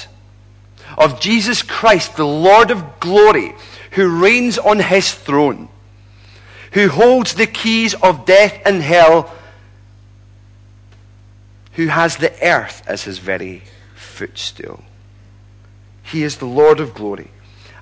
of 0.98 1.20
Jesus 1.20 1.62
Christ, 1.62 2.16
the 2.16 2.26
Lord 2.26 2.70
of 2.70 3.00
glory, 3.00 3.54
who 3.92 4.20
reigns 4.20 4.58
on 4.58 4.78
his 4.80 5.14
throne 5.14 5.68
who 6.72 6.88
holds 6.88 7.34
the 7.34 7.46
keys 7.46 7.94
of 7.94 8.24
death 8.24 8.60
and 8.64 8.82
hell, 8.82 9.32
who 11.72 11.88
has 11.88 12.16
the 12.16 12.32
earth 12.44 12.82
as 12.86 13.04
his 13.04 13.18
very 13.18 13.62
footstool. 13.94 14.84
He 16.02 16.22
is 16.22 16.38
the 16.38 16.46
Lord 16.46 16.80
of 16.80 16.94
glory. 16.94 17.30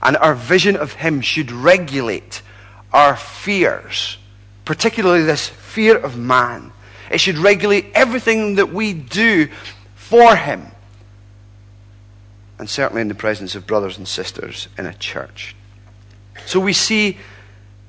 And 0.03 0.17
our 0.17 0.35
vision 0.35 0.77
of 0.77 0.95
him 0.95 1.21
should 1.21 1.51
regulate 1.51 2.43
our 2.93 3.17
fears, 3.17 4.19
particularly 4.65 5.25
this 5.25 5.49
fear 5.49 5.97
of 5.97 6.17
man. 6.17 6.73
It 7.11 7.21
should 7.21 7.39
regulate 7.39 7.87
everything 7.95 8.57
that 8.57 8.73
we 8.73 8.93
do 8.93 9.49
for 9.95 10.37
him. 10.37 10.67
And 12.59 12.69
certainly 12.69 13.03
in 13.03 13.09
the 13.09 13.15
presence 13.15 13.55
of 13.55 13.67
brothers 13.67 13.99
and 13.99 14.07
sisters 14.07 14.69
in 14.77 14.87
a 14.87 14.95
church. 14.95 15.55
So 16.47 16.59
we 16.61 16.73
see 16.73 17.19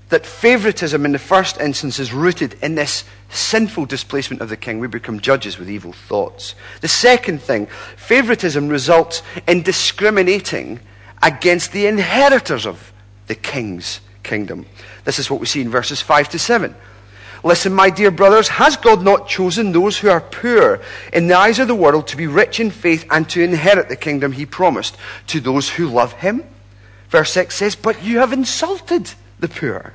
that 0.10 0.26
favoritism 0.26 1.06
in 1.06 1.12
the 1.12 1.20
first 1.20 1.60
instance 1.60 2.00
is 2.00 2.12
rooted 2.12 2.56
in 2.62 2.76
this 2.76 3.04
sinful 3.30 3.86
displacement 3.86 4.42
of 4.42 4.50
the 4.50 4.58
king. 4.58 4.80
We 4.80 4.88
become 4.88 5.20
judges 5.20 5.60
with 5.60 5.70
evil 5.70 5.94
thoughts. 5.94 6.56
The 6.82 6.88
second 6.88 7.42
thing, 7.42 7.68
favoritism 7.96 8.68
results 8.68 9.22
in 9.48 9.62
discriminating 9.62 10.80
against 11.22 11.72
the 11.72 11.88
inheritors 11.88 12.66
of 12.66 12.94
the 13.28 13.36
king's 13.36 14.02
kingdom. 14.24 14.66
This 15.06 15.20
is 15.20 15.30
what 15.30 15.40
we 15.40 15.46
see 15.46 15.62
in 15.62 15.70
verses 15.70 16.02
5 16.02 16.30
to 16.30 16.40
7. 16.40 16.76
Listen, 17.44 17.74
my 17.74 17.90
dear 17.90 18.12
brothers, 18.12 18.50
has 18.50 18.76
God 18.76 19.02
not 19.02 19.28
chosen 19.28 19.72
those 19.72 19.98
who 19.98 20.10
are 20.10 20.20
poor 20.20 20.82
in 21.14 21.28
the 21.28 21.38
eyes 21.38 21.60
of 21.60 21.68
the 21.68 21.76
world 21.76 22.08
to 22.08 22.18
be 22.18 22.28
rich 22.28 22.60
in 22.60 22.70
faith 22.70 23.06
and 23.10 23.30
to 23.30 23.42
inherit 23.42 23.88
the 23.88 23.96
kingdom 23.96 24.34
he 24.34 24.46
promised 24.46 24.98
to 25.28 25.40
those 25.40 25.70
who 25.70 25.88
love 25.88 26.14
him? 26.14 26.44
Verse 27.10 27.32
6 27.32 27.56
says, 27.56 27.76
But 27.76 28.04
you 28.04 28.20
have 28.20 28.34
insulted 28.34 29.14
the 29.40 29.48
poor. 29.48 29.94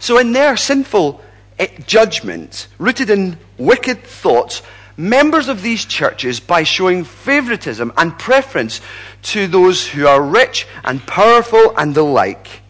So, 0.00 0.18
in 0.18 0.32
their 0.32 0.56
sinful 0.56 1.20
eh, 1.58 1.68
judgment, 1.86 2.66
rooted 2.78 3.08
in 3.08 3.38
wicked 3.56 4.02
thoughts, 4.02 4.62
members 4.96 5.48
of 5.48 5.62
these 5.62 5.84
churches, 5.84 6.40
by 6.40 6.62
showing 6.62 7.04
favoritism 7.04 7.92
and 7.96 8.18
preference 8.18 8.80
to 9.22 9.46
those 9.46 9.86
who 9.86 10.06
are 10.06 10.22
rich 10.22 10.66
and 10.84 11.06
powerful 11.06 11.76
and 11.76 11.94
the 11.94 12.02
like, 12.02 12.62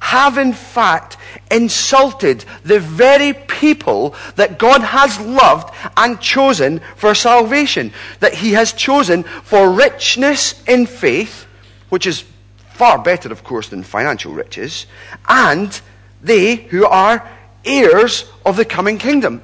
have 0.00 0.38
in 0.38 0.52
fact 0.52 1.16
insulted 1.50 2.44
the 2.64 2.80
very 2.80 3.32
people 3.32 4.14
that 4.36 4.58
God 4.58 4.80
has 4.80 5.20
loved 5.20 5.74
and 5.96 6.20
chosen 6.20 6.80
for 6.96 7.14
salvation. 7.14 7.92
That 8.20 8.34
He 8.34 8.52
has 8.52 8.72
chosen 8.72 9.22
for 9.24 9.70
richness 9.70 10.62
in 10.64 10.86
faith, 10.86 11.46
which 11.90 12.06
is 12.06 12.24
far 12.70 12.98
better, 12.98 13.30
of 13.30 13.44
course, 13.44 13.68
than 13.68 13.82
financial 13.82 14.32
riches, 14.32 14.86
and 15.28 15.78
they 16.22 16.56
who 16.56 16.86
are 16.86 17.28
heirs 17.64 18.24
of 18.44 18.56
the 18.56 18.64
coming 18.64 18.96
kingdom. 18.98 19.42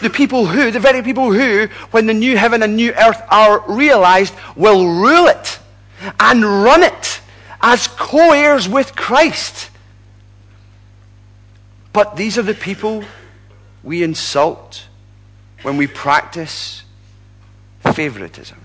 The 0.00 0.10
people 0.10 0.46
who, 0.46 0.70
the 0.70 0.80
very 0.80 1.02
people 1.02 1.32
who, 1.32 1.66
when 1.90 2.06
the 2.06 2.14
new 2.14 2.36
heaven 2.36 2.62
and 2.62 2.76
new 2.76 2.92
earth 2.92 3.22
are 3.30 3.64
realized, 3.68 4.34
will 4.56 4.86
rule 4.86 5.26
it 5.26 5.58
and 6.20 6.44
run 6.44 6.82
it 6.82 7.20
as 7.60 7.88
co 7.88 8.32
heirs 8.32 8.68
with 8.68 8.94
Christ. 8.94 9.70
But 11.92 12.16
these 12.16 12.38
are 12.38 12.42
the 12.42 12.54
people 12.54 13.04
we 13.82 14.02
insult 14.02 14.86
when 15.62 15.76
we 15.76 15.86
practice 15.86 16.84
favoritism. 17.92 18.58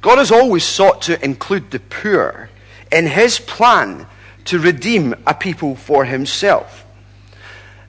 God 0.00 0.18
has 0.18 0.30
always 0.30 0.64
sought 0.64 1.02
to 1.02 1.22
include 1.24 1.70
the 1.70 1.80
poor 1.80 2.50
in 2.90 3.06
his 3.06 3.38
plan 3.38 4.06
to 4.46 4.58
redeem 4.58 5.14
a 5.26 5.34
people 5.34 5.76
for 5.76 6.04
himself. 6.04 6.84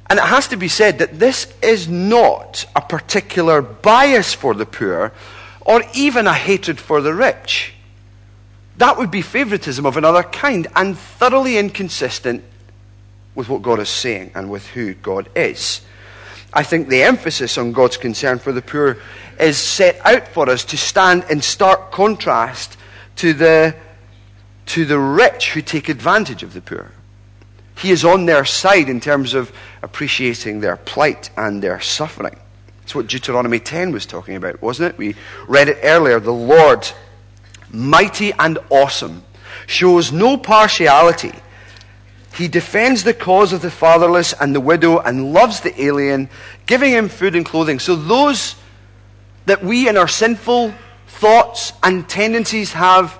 And 0.09 0.17
it 0.17 0.25
has 0.25 0.47
to 0.47 0.57
be 0.57 0.67
said 0.67 0.99
that 0.99 1.19
this 1.19 1.53
is 1.61 1.87
not 1.87 2.65
a 2.75 2.81
particular 2.81 3.61
bias 3.61 4.33
for 4.33 4.55
the 4.55 4.65
poor 4.65 5.13
or 5.61 5.83
even 5.93 6.25
a 6.25 6.33
hatred 6.33 6.79
for 6.79 6.99
the 6.99 7.13
rich. 7.13 7.73
That 8.77 8.97
would 8.97 9.11
be 9.11 9.21
favoritism 9.21 9.85
of 9.85 9.97
another 9.97 10.23
kind 10.23 10.67
and 10.75 10.97
thoroughly 10.97 11.57
inconsistent 11.57 12.43
with 13.35 13.49
what 13.49 13.61
God 13.61 13.79
is 13.79 13.89
saying 13.89 14.31
and 14.33 14.49
with 14.49 14.65
who 14.67 14.95
God 14.95 15.29
is. 15.35 15.81
I 16.53 16.63
think 16.63 16.87
the 16.87 17.03
emphasis 17.03 17.57
on 17.57 17.73
God's 17.73 17.97
concern 17.97 18.39
for 18.39 18.51
the 18.51 18.61
poor 18.61 18.97
is 19.39 19.57
set 19.57 20.03
out 20.03 20.27
for 20.27 20.49
us 20.49 20.65
to 20.65 20.77
stand 20.77 21.25
in 21.29 21.41
stark 21.41 21.91
contrast 21.91 22.77
to 23.17 23.33
the, 23.33 23.75
to 24.67 24.85
the 24.85 24.97
rich 24.97 25.51
who 25.51 25.61
take 25.61 25.89
advantage 25.89 26.41
of 26.41 26.53
the 26.53 26.61
poor. 26.61 26.91
He 27.79 27.91
is 27.91 28.03
on 28.03 28.25
their 28.25 28.43
side 28.43 28.89
in 28.89 28.99
terms 28.99 29.33
of 29.33 29.53
appreciating 29.81 30.59
their 30.59 30.75
plight 30.75 31.29
and 31.37 31.61
their 31.61 31.79
suffering. 31.79 32.37
That's 32.81 32.93
what 32.93 33.07
Deuteronomy 33.07 33.59
10 33.59 33.91
was 33.91 34.05
talking 34.05 34.35
about, 34.35 34.61
wasn't 34.61 34.93
it? 34.93 34.97
We 34.97 35.15
read 35.47 35.69
it 35.69 35.77
earlier. 35.83 36.19
The 36.19 36.33
Lord, 36.33 36.89
mighty 37.71 38.33
and 38.33 38.59
awesome, 38.69 39.23
shows 39.65 40.11
no 40.11 40.37
partiality. 40.37 41.31
He 42.33 42.47
defends 42.47 43.03
the 43.03 43.13
cause 43.13 43.53
of 43.53 43.61
the 43.61 43.71
fatherless 43.71 44.33
and 44.33 44.53
the 44.53 44.59
widow 44.59 44.99
and 44.99 45.33
loves 45.33 45.61
the 45.61 45.81
alien, 45.81 46.29
giving 46.65 46.91
him 46.91 47.07
food 47.07 47.35
and 47.35 47.45
clothing. 47.45 47.79
So 47.79 47.95
those 47.95 48.55
that 49.45 49.63
we 49.63 49.87
in 49.87 49.95
our 49.95 50.07
sinful 50.07 50.73
thoughts 51.07 51.73
and 51.81 52.07
tendencies 52.09 52.73
have 52.73 53.17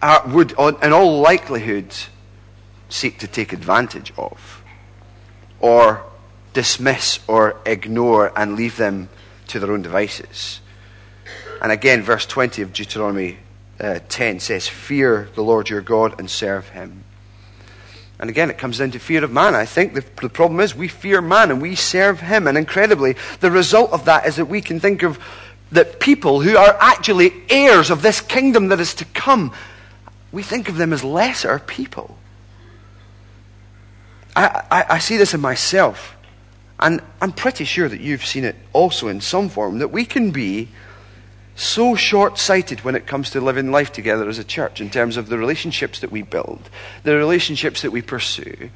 uh, 0.00 0.20
would, 0.28 0.52
in 0.52 0.92
all 0.92 1.20
likelihood, 1.20 1.94
seek 2.94 3.18
to 3.18 3.26
take 3.26 3.52
advantage 3.52 4.12
of 4.16 4.62
or 5.58 6.04
dismiss 6.52 7.18
or 7.26 7.60
ignore 7.66 8.32
and 8.38 8.54
leave 8.54 8.76
them 8.76 9.08
to 9.48 9.58
their 9.58 9.72
own 9.72 9.82
devices. 9.82 10.60
And 11.60 11.72
again, 11.72 12.02
verse 12.02 12.24
20 12.24 12.62
of 12.62 12.72
Deuteronomy 12.72 13.38
uh, 13.80 13.98
10 14.08 14.38
says, 14.38 14.68
Fear 14.68 15.28
the 15.34 15.42
Lord 15.42 15.68
your 15.68 15.80
God 15.80 16.18
and 16.20 16.30
serve 16.30 16.68
him. 16.68 17.02
And 18.20 18.30
again, 18.30 18.48
it 18.48 18.58
comes 18.58 18.78
down 18.78 18.92
to 18.92 19.00
fear 19.00 19.24
of 19.24 19.32
man. 19.32 19.56
I 19.56 19.64
think 19.64 19.94
the, 19.94 20.04
the 20.22 20.28
problem 20.28 20.60
is 20.60 20.74
we 20.74 20.86
fear 20.86 21.20
man 21.20 21.50
and 21.50 21.60
we 21.60 21.74
serve 21.74 22.20
him. 22.20 22.46
And 22.46 22.56
incredibly, 22.56 23.16
the 23.40 23.50
result 23.50 23.92
of 23.92 24.04
that 24.04 24.26
is 24.26 24.36
that 24.36 24.46
we 24.46 24.60
can 24.60 24.78
think 24.78 25.02
of 25.02 25.18
that 25.72 25.98
people 25.98 26.40
who 26.40 26.56
are 26.56 26.76
actually 26.78 27.32
heirs 27.50 27.90
of 27.90 28.02
this 28.02 28.20
kingdom 28.20 28.68
that 28.68 28.78
is 28.78 28.94
to 28.94 29.04
come, 29.06 29.52
we 30.30 30.44
think 30.44 30.68
of 30.68 30.76
them 30.76 30.92
as 30.92 31.02
lesser 31.02 31.58
people. 31.58 32.16
I, 34.36 34.64
I, 34.70 34.84
I 34.90 34.98
see 34.98 35.16
this 35.16 35.34
in 35.34 35.40
myself. 35.40 36.16
And 36.80 37.00
I'm 37.20 37.32
pretty 37.32 37.64
sure 37.64 37.88
that 37.88 38.00
you've 38.00 38.24
seen 38.24 38.44
it 38.44 38.56
also 38.72 39.08
in 39.08 39.20
some 39.20 39.48
form 39.48 39.78
that 39.78 39.88
we 39.88 40.04
can 40.04 40.32
be 40.32 40.68
so 41.56 41.94
short 41.94 42.36
sighted 42.36 42.80
when 42.80 42.96
it 42.96 43.06
comes 43.06 43.30
to 43.30 43.40
living 43.40 43.70
life 43.70 43.92
together 43.92 44.28
as 44.28 44.38
a 44.38 44.44
church 44.44 44.80
in 44.80 44.90
terms 44.90 45.16
of 45.16 45.28
the 45.28 45.38
relationships 45.38 46.00
that 46.00 46.10
we 46.10 46.22
build, 46.22 46.68
the 47.04 47.14
relationships 47.14 47.82
that 47.82 47.92
we 47.92 48.02
pursue, 48.02 48.70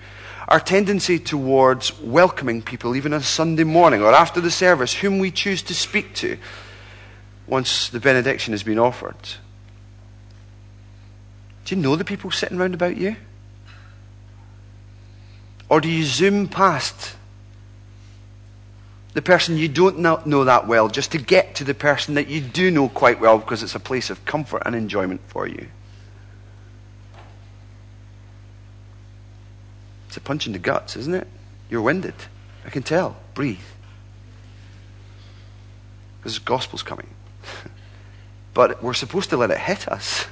our 0.47 0.61
tendency 0.61 1.19
towards 1.19 1.99
welcoming 2.01 2.63
people 2.63 2.95
even 2.95 3.13
on 3.13 3.21
Sunday 3.21 3.65
morning 3.65 4.01
or 4.01 4.13
after 4.13 4.41
the 4.41 4.51
service, 4.51 4.95
whom 4.95 5.19
we 5.19 5.31
choose 5.31 5.63
to 5.63 5.75
speak 5.75 6.15
to 6.15 6.39
once 7.49 7.89
the 7.89 8.01
benediction 8.01 8.53
has 8.53 8.63
been 8.63 8.79
offered. 8.79 9.17
Do 11.65 11.75
you 11.75 11.83
know 11.83 11.97
the 11.97 12.05
people 12.05 12.31
sitting 12.31 12.59
round 12.59 12.75
about 12.75 12.97
you? 12.97 13.17
Or 15.69 15.81
do 15.81 15.89
you 15.89 16.05
zoom 16.05 16.49
past 16.49 17.15
the 19.15 19.23
person 19.23 19.57
you 19.57 19.69
don't 19.69 19.99
know 19.99 20.45
that 20.45 20.67
well 20.67 20.89
just 20.89 21.13
to 21.13 21.19
get 21.19 21.55
to 21.57 21.65
the 21.65 21.75
person 21.75 22.15
that 22.15 22.29
you 22.29 22.41
do 22.41 22.71
know 22.71 22.89
quite 22.89 23.21
well 23.21 23.39
because 23.39 23.63
it's 23.63 23.75
a 23.75 23.81
place 23.81 24.11
of 24.11 24.25
comfort 24.25 24.63
and 24.65 24.75
enjoyment 24.75 25.21
for 25.27 25.47
you? 25.47 25.69
It's 30.09 30.17
a 30.17 30.21
punch 30.21 30.47
in 30.47 30.55
the 30.55 30.59
guts, 30.59 30.97
isn't 30.97 31.15
it? 31.15 31.29
You're 31.69 31.83
winded. 31.83 32.15
I 32.65 32.71
can 32.71 32.83
tell. 32.83 33.17
Breathe. 33.35 33.59
Because 36.19 36.39
the 36.39 36.45
gospel's 36.45 36.83
coming. 36.83 37.09
but 38.55 38.83
we're 38.83 38.95
supposed 38.95 39.29
to 39.31 39.37
let 39.37 39.51
it 39.51 39.59
hit 39.59 39.87
us. 39.87 40.27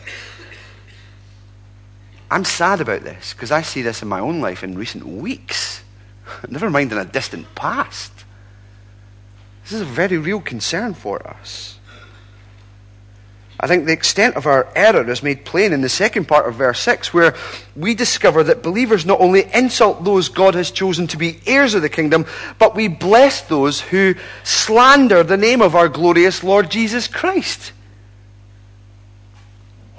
I'm 2.31 2.45
sad 2.45 2.81
about 2.81 3.03
this 3.03 3.33
because 3.33 3.53
I 3.53 3.63
see 3.63 3.83
this 3.83 4.03
in 4.03 4.09
my 4.09 4.21
own 4.21 4.41
life 4.41 4.65
in 4.65 4.77
recent 4.77 5.07
weeks. 5.07 5.83
Never 6.49 6.71
mind 6.71 6.93
in 6.93 6.99
a 6.99 7.05
distant 7.05 7.55
past. 7.55 8.13
This 9.63 9.73
is 9.73 9.81
a 9.81 9.85
very 9.85 10.19
real 10.19 10.41
concern 10.41 10.95
for 10.95 11.27
us. 11.27 11.79
I 13.59 13.67
think 13.67 13.87
the 13.87 13.93
extent 13.93 14.37
of 14.37 14.47
our 14.47 14.69
error 14.77 15.09
is 15.11 15.23
made 15.23 15.47
plain 15.47 15.73
in 15.73 15.81
the 15.81 15.89
second 15.89 16.29
part 16.29 16.47
of 16.47 16.57
verse 16.57 16.79
6, 16.81 17.15
where 17.15 17.35
we 17.75 17.95
discover 17.95 18.45
that 18.45 18.63
believers 18.63 19.07
not 19.07 19.21
only 19.21 19.51
insult 19.55 20.05
those 20.05 20.29
God 20.29 20.55
has 20.55 20.71
chosen 20.71 21.07
to 21.07 21.17
be 21.17 21.41
heirs 21.47 21.73
of 21.73 21.81
the 21.81 21.89
kingdom, 21.89 22.27
but 22.59 22.77
we 22.77 22.87
bless 22.89 23.41
those 23.41 23.81
who 23.81 24.15
slander 24.45 25.23
the 25.23 25.39
name 25.39 25.63
of 25.63 25.75
our 25.75 25.89
glorious 25.89 26.45
Lord 26.45 26.71
Jesus 26.71 27.09
Christ. 27.09 27.73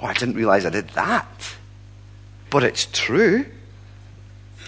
Oh, 0.00 0.06
I 0.06 0.14
didn't 0.14 0.36
realize 0.36 0.64
I 0.64 0.70
did 0.70 0.90
that 0.90 1.57
but 2.50 2.62
it's 2.62 2.86
true. 2.86 3.46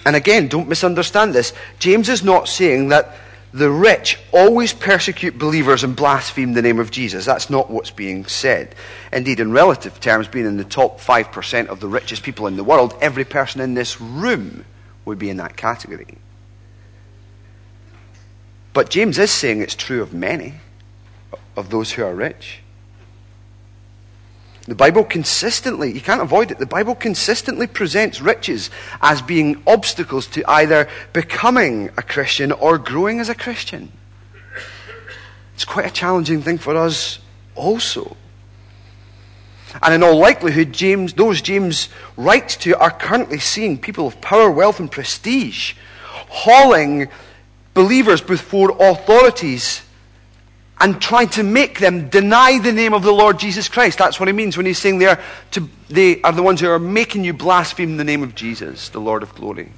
And 0.05 0.17
again, 0.17 0.49
don't 0.49 0.69
misunderstand 0.69 1.35
this. 1.35 1.53
James 1.79 2.09
is 2.09 2.23
not 2.23 2.49
saying 2.49 2.89
that 2.89 3.17
the 3.53 3.71
rich 3.71 4.19
always 4.33 4.73
persecute 4.73 5.39
believers 5.39 5.83
and 5.83 5.97
blaspheme 5.97 6.53
the 6.53 6.63
name 6.63 6.79
of 6.79 6.91
Jesus. 6.91 7.25
That's 7.25 7.51
not 7.51 7.71
what's 7.71 7.91
being 7.91 8.25
said. 8.27 8.75
Indeed, 9.13 9.41
in 9.41 9.51
relative 9.51 10.01
terms, 10.01 10.29
being 10.29 10.47
in 10.47 10.57
the 10.57 10.65
top 10.65 11.01
5% 11.01 11.67
of 11.67 11.81
the 11.81 11.89
richest 11.89 12.23
people 12.23 12.47
in 12.47 12.57
the 12.57 12.65
world, 12.65 12.95
every 13.01 13.25
person 13.25 13.61
in 13.61 13.75
this 13.75 14.01
room 14.01 14.65
would 15.05 15.19
be 15.19 15.31
in 15.31 15.39
that 15.39 15.57
category. 15.57 16.19
But 18.73 18.89
James 18.89 19.19
is 19.19 19.33
saying 19.33 19.61
it's 19.61 19.75
true 19.75 20.01
of 20.01 20.15
many, 20.15 20.55
of 21.57 21.71
those 21.71 21.93
who 21.93 22.05
are 22.05 22.15
rich. 22.15 22.61
The 24.71 24.77
Bible 24.77 25.03
consistently, 25.03 25.91
you 25.91 26.01
can't 26.01 26.23
avoid 26.23 26.53
it, 26.53 26.61
the 26.61 26.65
Bible 26.65 26.95
consistently 26.95 27.67
presents 27.67 28.21
riches 28.21 28.71
as 29.03 29.21
being 29.21 29.61
obstacles 29.67 30.29
to 30.29 30.49
either 30.49 30.89
becoming 31.13 31.89
a 31.97 32.03
Christian 32.03 32.53
or 32.53 32.79
growing 32.79 33.19
as 33.19 33.29
a 33.29 33.35
Christian. 33.35 33.91
It's 35.55 35.65
quite 35.65 35.87
a 35.87 35.91
challenging 35.91 36.41
thing 36.43 36.57
for 36.57 36.77
us 36.77 37.19
also. 37.57 38.17
And 39.83 39.93
in 39.93 40.05
all 40.05 40.17
likelihood, 40.17 40.73
James, 40.73 41.15
those 41.15 41.43
James 41.43 41.89
writes 42.17 42.55
to 42.59 42.79
are 42.79 42.93
currently 42.93 43.41
seeing 43.41 43.77
people 43.77 44.07
of 44.07 44.21
power, 44.21 44.49
wealth, 44.53 44.79
and 44.79 44.89
prestige 44.89 45.75
hauling 46.29 47.09
believers 47.75 48.21
before 48.21 48.77
authorities 48.79 49.83
and 50.81 51.01
trying 51.01 51.29
to 51.29 51.43
make 51.43 51.79
them 51.79 52.09
deny 52.09 52.59
the 52.59 52.73
name 52.73 52.95
of 52.95 53.03
the 53.03 53.13
Lord 53.13 53.39
Jesus 53.39 53.69
Christ. 53.69 53.99
That's 53.99 54.19
what 54.19 54.29
he 54.29 54.33
means 54.33 54.57
when 54.57 54.67
he's 54.67 54.79
saying 54.79 54.99
they 54.99 55.07
are, 55.07 55.21
to, 55.53 55.69
they 55.89 56.23
are 56.23 56.33
the 56.33 56.43
ones 56.43 56.61
who 56.61 56.71
are 56.71 56.79
making 56.79 57.25
you 57.25 57.33
blaspheme 57.33 57.97
the 57.97 58.05
name 58.05 58.23
of 58.23 58.35
Jesus, 58.35 58.89
the 58.89 59.01
Lord 59.01 59.23
of 59.23 59.35
glory. 59.35 59.73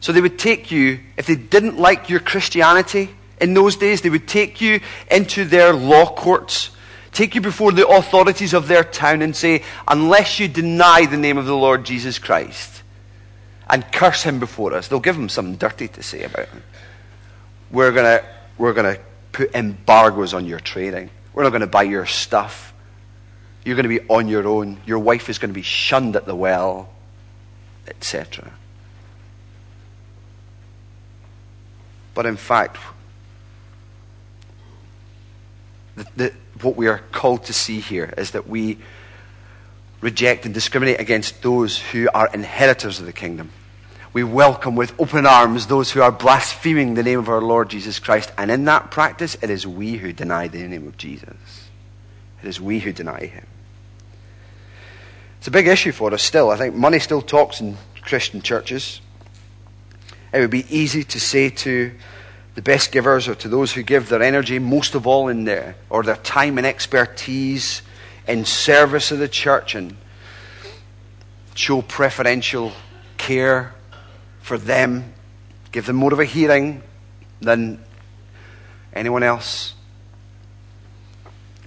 So 0.00 0.12
they 0.12 0.22
would 0.22 0.38
take 0.38 0.70
you, 0.70 1.00
if 1.18 1.26
they 1.26 1.36
didn't 1.36 1.78
like 1.78 2.08
your 2.08 2.20
Christianity 2.20 3.10
in 3.40 3.52
those 3.52 3.76
days, 3.76 4.00
they 4.00 4.10
would 4.10 4.26
take 4.26 4.60
you 4.60 4.80
into 5.10 5.44
their 5.44 5.74
law 5.74 6.06
courts 6.06 6.70
take 7.12 7.34
you 7.34 7.40
before 7.40 7.72
the 7.72 7.86
authorities 7.88 8.54
of 8.54 8.68
their 8.68 8.84
town 8.84 9.22
and 9.22 9.34
say, 9.34 9.62
unless 9.88 10.38
you 10.38 10.48
deny 10.48 11.06
the 11.06 11.16
name 11.16 11.38
of 11.38 11.46
the 11.46 11.56
Lord 11.56 11.84
Jesus 11.84 12.18
Christ 12.18 12.82
and 13.68 13.90
curse 13.92 14.22
him 14.22 14.40
before 14.40 14.74
us, 14.74 14.88
they'll 14.88 15.00
give 15.00 15.16
him 15.16 15.28
something 15.28 15.56
dirty 15.56 15.88
to 15.88 16.02
say 16.02 16.22
about 16.22 16.48
him. 16.48 16.62
We're 17.70 17.92
going 17.92 18.18
to 18.18 18.24
we're 18.58 18.74
to 18.74 19.00
put 19.32 19.54
embargoes 19.54 20.34
on 20.34 20.44
your 20.44 20.60
trading. 20.60 21.10
We're 21.32 21.44
not 21.44 21.50
going 21.50 21.60
to 21.60 21.66
buy 21.66 21.84
your 21.84 22.04
stuff. 22.04 22.74
You're 23.64 23.76
going 23.76 23.88
to 23.88 24.00
be 24.00 24.06
on 24.08 24.28
your 24.28 24.46
own. 24.46 24.78
Your 24.86 24.98
wife 24.98 25.28
is 25.28 25.38
going 25.38 25.50
to 25.50 25.54
be 25.54 25.62
shunned 25.62 26.16
at 26.16 26.26
the 26.26 26.34
well, 26.34 26.90
etc. 27.86 28.52
But 32.14 32.26
in 32.26 32.36
fact, 32.36 32.76
the, 35.96 36.06
the, 36.16 36.32
what 36.60 36.76
we 36.76 36.88
are 36.88 36.98
called 37.12 37.44
to 37.44 37.52
see 37.52 37.80
here 37.80 38.12
is 38.18 38.32
that 38.32 38.48
we 38.48 38.78
reject 40.00 40.44
and 40.44 40.54
discriminate 40.54 41.00
against 41.00 41.42
those 41.42 41.78
who 41.78 42.08
are 42.12 42.28
inheritors 42.32 43.00
of 43.00 43.06
the 43.06 43.12
kingdom. 43.12 43.50
We 44.12 44.24
welcome 44.24 44.74
with 44.74 44.92
open 44.98 45.24
arms 45.24 45.68
those 45.68 45.92
who 45.92 46.02
are 46.02 46.10
blaspheming 46.10 46.94
the 46.94 47.02
name 47.04 47.20
of 47.20 47.28
our 47.28 47.40
Lord 47.40 47.70
Jesus 47.70 48.00
Christ. 48.00 48.32
And 48.36 48.50
in 48.50 48.64
that 48.64 48.90
practice, 48.90 49.36
it 49.40 49.50
is 49.50 49.68
we 49.68 49.98
who 49.98 50.12
deny 50.12 50.48
the 50.48 50.66
name 50.66 50.88
of 50.88 50.96
Jesus. 50.96 51.68
It 52.42 52.48
is 52.48 52.60
we 52.60 52.80
who 52.80 52.92
deny 52.92 53.26
him. 53.26 53.46
It's 55.38 55.46
a 55.46 55.52
big 55.52 55.68
issue 55.68 55.92
for 55.92 56.12
us 56.12 56.24
still. 56.24 56.50
I 56.50 56.56
think 56.56 56.74
money 56.74 56.98
still 56.98 57.22
talks 57.22 57.60
in 57.60 57.76
Christian 58.02 58.42
churches. 58.42 59.00
It 60.32 60.40
would 60.40 60.50
be 60.50 60.66
easy 60.76 61.04
to 61.04 61.20
say 61.20 61.48
to 61.48 61.92
the 62.56 62.62
best 62.62 62.90
givers 62.90 63.28
or 63.28 63.36
to 63.36 63.48
those 63.48 63.72
who 63.72 63.84
give 63.84 64.08
their 64.08 64.22
energy 64.22 64.58
most 64.58 64.96
of 64.96 65.06
all 65.06 65.28
in 65.28 65.44
there 65.44 65.76
or 65.88 66.02
their 66.02 66.16
time 66.16 66.58
and 66.58 66.66
expertise 66.66 67.82
in 68.26 68.44
service 68.44 69.12
of 69.12 69.20
the 69.20 69.28
church 69.28 69.76
and 69.76 69.96
show 71.54 71.80
preferential 71.82 72.72
care 73.16 73.72
for 74.50 74.58
them, 74.58 75.12
give 75.70 75.86
them 75.86 75.94
more 75.94 76.12
of 76.12 76.18
a 76.18 76.24
hearing 76.24 76.82
than 77.40 77.78
anyone 78.92 79.22
else. 79.22 79.74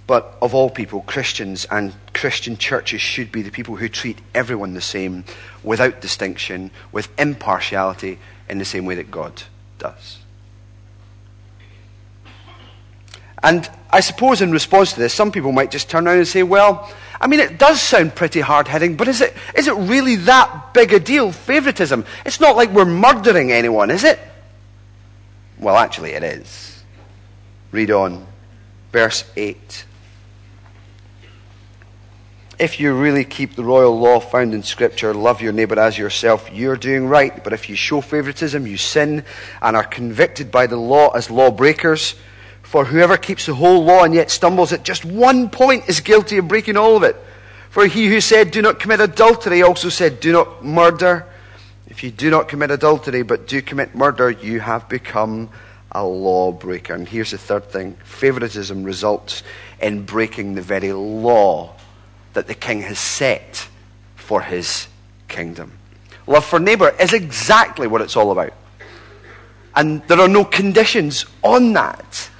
But 0.06 0.36
of 0.42 0.54
all 0.54 0.68
people, 0.68 1.00
Christians 1.00 1.64
and 1.70 1.94
Christian 2.12 2.58
churches 2.58 3.00
should 3.00 3.32
be 3.32 3.40
the 3.40 3.50
people 3.50 3.76
who 3.76 3.88
treat 3.88 4.18
everyone 4.34 4.74
the 4.74 4.82
same, 4.82 5.24
without 5.62 6.02
distinction, 6.02 6.70
with 6.92 7.08
impartiality, 7.18 8.18
in 8.50 8.58
the 8.58 8.66
same 8.66 8.84
way 8.84 8.96
that 8.96 9.10
God 9.10 9.44
does. 9.78 10.18
And 13.42 13.66
I 13.88 14.00
suppose 14.00 14.42
in 14.42 14.52
response 14.52 14.92
to 14.92 15.00
this, 15.00 15.14
some 15.14 15.32
people 15.32 15.52
might 15.52 15.70
just 15.70 15.88
turn 15.88 16.06
around 16.06 16.18
and 16.18 16.28
say, 16.28 16.42
well, 16.42 16.92
I 17.20 17.26
mean, 17.26 17.40
it 17.40 17.58
does 17.58 17.80
sound 17.80 18.14
pretty 18.14 18.40
hard 18.40 18.68
hitting, 18.68 18.96
but 18.96 19.08
is 19.08 19.20
it, 19.20 19.34
is 19.54 19.68
it 19.68 19.74
really 19.74 20.16
that 20.16 20.74
big 20.74 20.92
a 20.92 21.00
deal, 21.00 21.32
favoritism? 21.32 22.04
It's 22.26 22.40
not 22.40 22.56
like 22.56 22.70
we're 22.70 22.84
murdering 22.84 23.52
anyone, 23.52 23.90
is 23.90 24.04
it? 24.04 24.18
Well, 25.58 25.76
actually, 25.76 26.12
it 26.12 26.22
is. 26.22 26.82
Read 27.70 27.90
on. 27.90 28.26
Verse 28.92 29.24
8. 29.36 29.84
If 32.58 32.78
you 32.78 32.94
really 32.94 33.24
keep 33.24 33.56
the 33.56 33.64
royal 33.64 33.98
law 33.98 34.20
found 34.20 34.54
in 34.54 34.62
Scripture, 34.62 35.12
love 35.12 35.42
your 35.42 35.52
neighbor 35.52 35.78
as 35.78 35.98
yourself, 35.98 36.48
you're 36.52 36.76
doing 36.76 37.08
right. 37.08 37.42
But 37.42 37.52
if 37.52 37.68
you 37.68 37.74
show 37.74 38.00
favoritism, 38.00 38.66
you 38.66 38.76
sin 38.76 39.24
and 39.60 39.76
are 39.76 39.82
convicted 39.82 40.52
by 40.52 40.68
the 40.68 40.76
law 40.76 41.10
as 41.10 41.30
lawbreakers. 41.30 42.14
For 42.64 42.84
whoever 42.84 43.16
keeps 43.16 43.46
the 43.46 43.54
whole 43.54 43.84
law 43.84 44.02
and 44.02 44.12
yet 44.12 44.30
stumbles 44.30 44.72
at 44.72 44.82
just 44.82 45.04
one 45.04 45.48
point 45.48 45.88
is 45.88 46.00
guilty 46.00 46.38
of 46.38 46.48
breaking 46.48 46.76
all 46.76 46.96
of 46.96 47.04
it. 47.04 47.16
For 47.70 47.86
he 47.86 48.08
who 48.08 48.20
said, 48.20 48.50
Do 48.50 48.62
not 48.62 48.80
commit 48.80 49.00
adultery, 49.00 49.62
also 49.62 49.88
said, 49.88 50.18
Do 50.18 50.32
not 50.32 50.64
murder. 50.64 51.26
If 51.86 52.02
you 52.02 52.10
do 52.10 52.30
not 52.30 52.48
commit 52.48 52.72
adultery 52.72 53.22
but 53.22 53.46
do 53.46 53.62
commit 53.62 53.94
murder, 53.94 54.30
you 54.30 54.58
have 54.58 54.88
become 54.88 55.50
a 55.92 56.04
lawbreaker. 56.04 56.94
And 56.94 57.08
here's 57.08 57.30
the 57.30 57.38
third 57.38 57.70
thing 57.70 57.96
favoritism 58.02 58.82
results 58.82 59.44
in 59.80 60.04
breaking 60.04 60.54
the 60.54 60.62
very 60.62 60.92
law 60.92 61.74
that 62.32 62.48
the 62.48 62.54
king 62.54 62.82
has 62.82 62.98
set 62.98 63.68
for 64.16 64.40
his 64.40 64.88
kingdom. 65.28 65.72
Love 66.26 66.44
for 66.44 66.58
neighbor 66.58 66.94
is 66.98 67.12
exactly 67.12 67.86
what 67.86 68.00
it's 68.00 68.16
all 68.16 68.32
about. 68.32 68.52
And 69.76 70.02
there 70.08 70.20
are 70.20 70.28
no 70.28 70.44
conditions 70.44 71.26
on 71.42 71.74
that. 71.74 72.30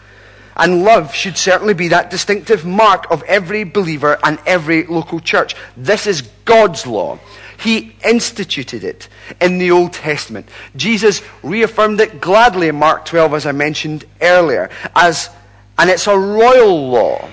And 0.56 0.84
love 0.84 1.14
should 1.14 1.36
certainly 1.36 1.74
be 1.74 1.88
that 1.88 2.10
distinctive 2.10 2.64
mark 2.64 3.10
of 3.10 3.22
every 3.24 3.64
believer 3.64 4.18
and 4.22 4.38
every 4.46 4.86
local 4.86 5.20
church. 5.20 5.56
This 5.76 6.06
is 6.06 6.22
God's 6.44 6.86
law. 6.86 7.18
He 7.58 7.96
instituted 8.04 8.84
it 8.84 9.08
in 9.40 9.58
the 9.58 9.70
Old 9.70 9.92
Testament. 9.92 10.48
Jesus 10.76 11.22
reaffirmed 11.42 12.00
it 12.00 12.20
gladly 12.20 12.68
in 12.68 12.76
Mark 12.76 13.04
12, 13.04 13.34
as 13.34 13.46
I 13.46 13.52
mentioned 13.52 14.04
earlier, 14.20 14.70
as, 14.94 15.30
and 15.78 15.90
it's 15.90 16.06
a 16.06 16.18
royal 16.18 16.90
law. 16.90 17.28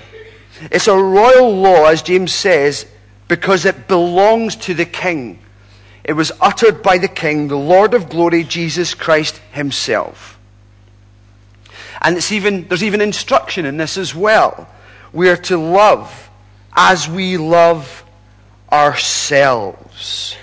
It's 0.71 0.87
a 0.87 0.95
royal 0.95 1.55
law, 1.55 1.85
as 1.85 2.01
James 2.01 2.33
says, 2.33 2.85
because 3.27 3.65
it 3.65 3.87
belongs 3.87 4.55
to 4.57 4.73
the 4.73 4.85
king. 4.85 5.39
It 6.03 6.13
was 6.13 6.31
uttered 6.41 6.81
by 6.81 6.97
the 6.97 7.07
king, 7.07 7.47
the 7.47 7.57
Lord 7.57 7.93
of 7.93 8.09
glory, 8.09 8.43
Jesus 8.43 8.93
Christ 8.93 9.37
himself. 9.51 10.39
And 12.01 12.17
it's 12.17 12.31
even, 12.31 12.67
there's 12.67 12.83
even 12.83 13.01
instruction 13.01 13.65
in 13.65 13.77
this 13.77 13.97
as 13.97 14.15
well. 14.15 14.67
We 15.13 15.29
are 15.29 15.37
to 15.37 15.57
love 15.57 16.29
as 16.73 17.07
we 17.07 17.37
love 17.37 18.03
ourselves. 18.71 20.35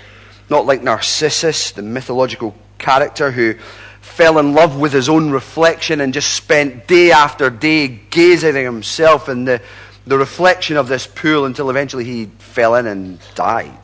Not 0.49 0.65
like 0.65 0.81
Narcissus, 0.81 1.71
the 1.71 1.81
mythological 1.81 2.55
character 2.77 3.31
who 3.31 3.55
fell 4.01 4.39
in 4.39 4.53
love 4.53 4.79
with 4.79 4.93
his 4.93 5.09
own 5.09 5.31
reflection 5.31 6.01
and 6.01 6.13
just 6.13 6.33
spent 6.33 6.87
day 6.87 7.11
after 7.11 7.49
day 7.49 7.87
gazing 7.87 8.55
at 8.55 8.63
himself 8.63 9.29
in 9.29 9.45
the, 9.45 9.61
the 10.07 10.17
reflection 10.17 10.77
of 10.77 10.87
this 10.87 11.07
pool 11.07 11.45
until 11.45 11.69
eventually 11.69 12.03
he 12.03 12.25
fell 12.39 12.75
in 12.75 12.85
and 12.87 13.19
died. 13.35 13.77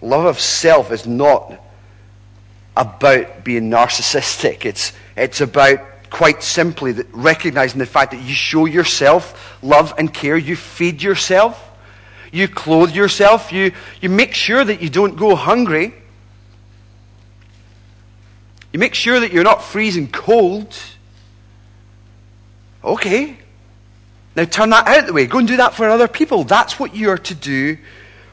Love 0.00 0.26
of 0.26 0.38
self 0.38 0.92
is 0.92 1.06
not 1.06 1.60
about 2.76 3.44
being 3.44 3.68
narcissistic. 3.68 4.64
It's, 4.64 4.92
it's 5.18 5.40
about 5.40 5.80
quite 6.10 6.42
simply 6.42 6.92
that 6.92 7.06
recognizing 7.12 7.78
the 7.78 7.86
fact 7.86 8.12
that 8.12 8.22
you 8.22 8.34
show 8.34 8.64
yourself 8.64 9.58
love 9.62 9.94
and 9.98 10.12
care, 10.12 10.36
you 10.36 10.56
feed 10.56 11.02
yourself, 11.02 11.70
you 12.32 12.48
clothe 12.48 12.94
yourself, 12.94 13.52
you, 13.52 13.72
you 14.00 14.08
make 14.08 14.34
sure 14.34 14.64
that 14.64 14.80
you 14.80 14.88
don't 14.88 15.16
go 15.16 15.34
hungry, 15.34 15.94
you 18.72 18.78
make 18.78 18.94
sure 18.94 19.20
that 19.20 19.32
you're 19.32 19.44
not 19.44 19.62
freezing 19.62 20.08
cold. 20.08 20.76
Okay. 22.84 23.36
Now 24.36 24.44
turn 24.44 24.70
that 24.70 24.86
out 24.86 25.00
of 25.00 25.06
the 25.06 25.12
way. 25.12 25.26
Go 25.26 25.38
and 25.38 25.48
do 25.48 25.56
that 25.56 25.74
for 25.74 25.88
other 25.88 26.06
people. 26.06 26.44
That's 26.44 26.78
what 26.78 26.94
you 26.94 27.10
are 27.10 27.18
to 27.18 27.34
do 27.34 27.78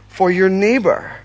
for 0.07 0.29
your 0.29 0.49
neighbor 0.49 1.24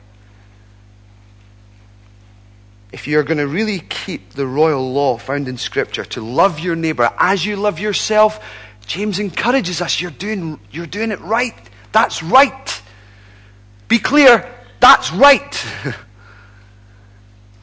if 2.93 3.07
you're 3.07 3.23
going 3.23 3.39
to 3.39 3.47
really 3.47 3.81
keep 3.81 4.31
the 4.31 4.47
royal 4.47 4.93
law 4.93 5.17
found 5.17 5.49
in 5.49 5.57
Scripture 5.57 6.05
to 6.05 6.21
love 6.21 6.59
your 6.59 6.75
neighbor 6.75 7.13
as 7.19 7.45
you 7.47 7.57
love 7.57 7.79
yourself, 7.79 8.45
James 8.87 9.19
encourages 9.19 9.81
us 9.81 10.01
you're 10.01 10.11
doing, 10.11 10.59
you're 10.73 10.87
doing 10.87 11.13
it 11.13 11.21
right. 11.21 11.55
That's 11.93 12.23
right. 12.23 12.83
Be 13.87 13.99
clear, 13.99 14.49
that's 14.81 15.13
right. 15.13 15.67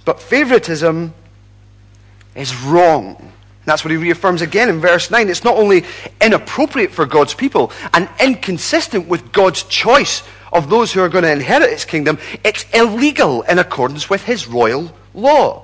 but 0.05 0.21
favoritism 0.21 1.13
is 2.35 2.55
wrong. 2.63 3.33
That's 3.65 3.83
what 3.83 3.91
he 3.91 3.97
reaffirms 3.97 4.41
again 4.41 4.69
in 4.69 4.79
verse 4.79 5.11
9. 5.11 5.27
It's 5.27 5.43
not 5.43 5.57
only 5.57 5.83
inappropriate 6.21 6.91
for 6.91 7.05
God's 7.05 7.33
people 7.33 7.73
and 7.93 8.07
inconsistent 8.21 9.09
with 9.09 9.33
God's 9.33 9.63
choice 9.63 10.23
of 10.53 10.69
those 10.69 10.93
who 10.93 11.01
are 11.01 11.09
going 11.09 11.25
to 11.25 11.31
inherit 11.31 11.71
his 11.71 11.83
kingdom, 11.83 12.17
it's 12.45 12.65
illegal 12.73 13.41
in 13.41 13.59
accordance 13.59 14.09
with 14.09 14.23
his 14.23 14.47
royal 14.47 14.93
law. 15.17 15.63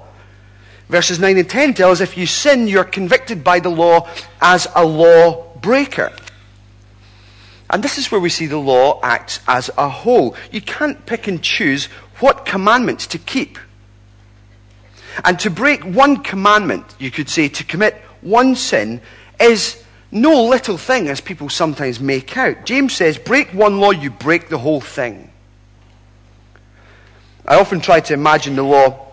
Verses 0.89 1.19
9 1.19 1.37
and 1.37 1.49
10 1.49 1.75
tell 1.75 1.91
us 1.91 2.01
if 2.01 2.17
you 2.17 2.25
sin, 2.25 2.67
you're 2.67 2.83
convicted 2.83 3.43
by 3.43 3.59
the 3.59 3.69
law 3.69 4.09
as 4.41 4.67
a 4.75 4.85
law 4.85 5.45
breaker. 5.61 6.11
And 7.69 7.81
this 7.83 7.97
is 7.97 8.11
where 8.11 8.19
we 8.21 8.29
see 8.29 8.45
the 8.45 8.57
law 8.57 8.99
acts 9.01 9.39
as 9.47 9.71
a 9.77 9.87
whole. 9.87 10.35
You 10.51 10.61
can't 10.61 11.05
pick 11.05 11.27
and 11.27 11.41
choose 11.41 11.85
what 12.19 12.45
commandments 12.45 13.07
to 13.07 13.17
keep. 13.17 13.57
And 15.23 15.39
to 15.39 15.49
break 15.49 15.83
one 15.83 16.17
commandment, 16.17 16.85
you 16.99 17.11
could 17.11 17.29
say, 17.29 17.47
to 17.47 17.63
commit 17.63 17.95
one 18.21 18.55
sin, 18.55 19.01
is 19.39 19.83
no 20.11 20.45
little 20.45 20.77
thing, 20.77 21.07
as 21.07 21.21
people 21.21 21.49
sometimes 21.49 21.99
make 21.99 22.37
out. 22.37 22.65
James 22.65 22.93
says, 22.93 23.17
break 23.17 23.49
one 23.49 23.79
law, 23.79 23.91
you 23.91 24.09
break 24.11 24.49
the 24.49 24.57
whole 24.57 24.81
thing. 24.81 25.31
I 27.47 27.59
often 27.59 27.81
try 27.81 27.99
to 28.01 28.13
imagine 28.13 28.55
the 28.55 28.63
law 28.63 29.12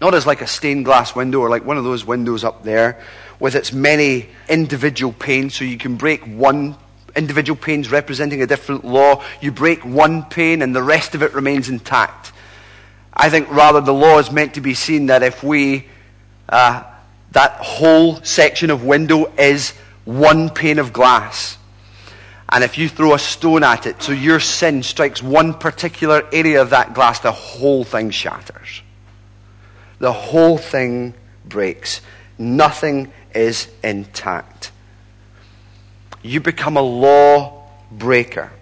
not 0.00 0.14
as 0.14 0.26
like 0.26 0.40
a 0.40 0.46
stained 0.46 0.84
glass 0.84 1.14
window 1.14 1.40
or 1.40 1.50
like 1.50 1.64
one 1.64 1.76
of 1.76 1.84
those 1.84 2.04
windows 2.04 2.44
up 2.44 2.62
there 2.62 3.00
with 3.40 3.54
its 3.54 3.72
many 3.72 4.28
individual 4.48 5.12
panes. 5.12 5.54
So 5.54 5.64
you 5.64 5.78
can 5.78 5.96
break 5.96 6.22
one 6.24 6.76
individual 7.16 7.56
panes 7.56 7.90
representing 7.90 8.42
a 8.42 8.46
different 8.46 8.84
law. 8.84 9.24
You 9.40 9.50
break 9.50 9.84
one 9.84 10.24
pane 10.24 10.62
and 10.62 10.74
the 10.74 10.82
rest 10.82 11.14
of 11.14 11.22
it 11.22 11.34
remains 11.34 11.68
intact. 11.68 12.32
I 13.12 13.30
think 13.30 13.50
rather 13.50 13.80
the 13.80 13.94
law 13.94 14.18
is 14.18 14.30
meant 14.30 14.54
to 14.54 14.60
be 14.60 14.74
seen 14.74 15.06
that 15.06 15.22
if 15.22 15.42
we, 15.42 15.86
uh, 16.48 16.84
that 17.32 17.52
whole 17.52 18.22
section 18.22 18.70
of 18.70 18.84
window 18.84 19.32
is 19.36 19.70
one 20.04 20.50
pane 20.50 20.78
of 20.78 20.92
glass. 20.92 21.58
And 22.50 22.64
if 22.64 22.78
you 22.78 22.88
throw 22.88 23.14
a 23.14 23.18
stone 23.18 23.62
at 23.62 23.86
it, 23.86 24.00
so 24.02 24.12
your 24.12 24.40
sin 24.40 24.82
strikes 24.82 25.22
one 25.22 25.52
particular 25.52 26.26
area 26.32 26.62
of 26.62 26.70
that 26.70 26.94
glass, 26.94 27.18
the 27.20 27.32
whole 27.32 27.84
thing 27.84 28.10
shatters. 28.10 28.82
The 29.98 30.12
whole 30.12 30.58
thing 30.58 31.14
breaks. 31.44 32.00
Nothing 32.38 33.12
is 33.34 33.68
intact. 33.82 34.70
You 36.22 36.40
become 36.40 36.76
a 36.76 36.82
law 36.82 37.64
breaker. 37.90 38.52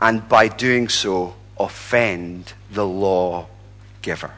And 0.00 0.28
by 0.28 0.48
doing 0.48 0.88
so, 0.88 1.34
offend 1.58 2.52
the 2.70 2.86
law 2.86 3.46
giver. 4.02 4.32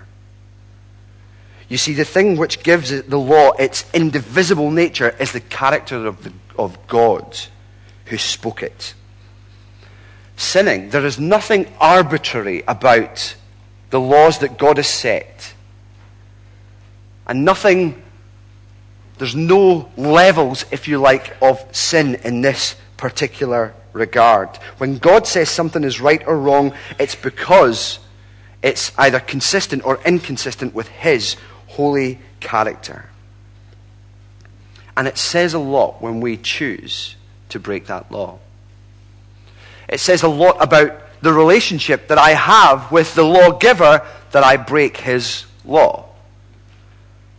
You 1.68 1.78
see, 1.78 1.94
the 1.94 2.04
thing 2.04 2.36
which 2.36 2.62
gives 2.62 2.90
the 2.90 3.18
law 3.18 3.52
its 3.52 3.84
indivisible 3.92 4.70
nature 4.70 5.16
is 5.18 5.32
the 5.32 5.40
character 5.40 6.06
of, 6.06 6.22
the, 6.22 6.32
of 6.56 6.86
God 6.86 7.38
who 8.06 8.18
spoke 8.18 8.62
it. 8.62 8.94
Sinning, 10.36 10.90
there 10.90 11.04
is 11.04 11.18
nothing 11.18 11.72
arbitrary 11.80 12.62
about 12.68 13.34
the 13.96 14.00
laws 14.00 14.40
that 14.40 14.58
God 14.58 14.76
has 14.76 14.88
set. 14.88 15.54
And 17.26 17.46
nothing, 17.46 18.02
there's 19.16 19.34
no 19.34 19.90
levels, 19.96 20.66
if 20.70 20.86
you 20.86 20.98
like, 20.98 21.34
of 21.40 21.64
sin 21.74 22.16
in 22.16 22.42
this 22.42 22.76
particular 22.98 23.72
regard. 23.94 24.54
When 24.76 24.98
God 24.98 25.26
says 25.26 25.48
something 25.48 25.82
is 25.82 25.98
right 25.98 26.22
or 26.26 26.38
wrong, 26.38 26.74
it's 26.98 27.14
because 27.14 28.00
it's 28.62 28.92
either 28.98 29.18
consistent 29.18 29.82
or 29.86 29.98
inconsistent 30.04 30.74
with 30.74 30.88
His 30.88 31.36
holy 31.68 32.18
character. 32.40 33.08
And 34.94 35.08
it 35.08 35.16
says 35.16 35.54
a 35.54 35.58
lot 35.58 36.02
when 36.02 36.20
we 36.20 36.36
choose 36.36 37.16
to 37.48 37.58
break 37.58 37.86
that 37.86 38.12
law. 38.12 38.40
It 39.88 40.00
says 40.00 40.22
a 40.22 40.28
lot 40.28 40.58
about 40.60 41.00
the 41.22 41.32
relationship 41.32 42.08
that 42.08 42.18
I 42.18 42.30
have 42.30 42.92
with 42.92 43.14
the 43.14 43.24
lawgiver 43.24 44.06
that 44.32 44.44
I 44.44 44.56
break 44.56 44.96
his 44.96 45.44
law. 45.64 46.06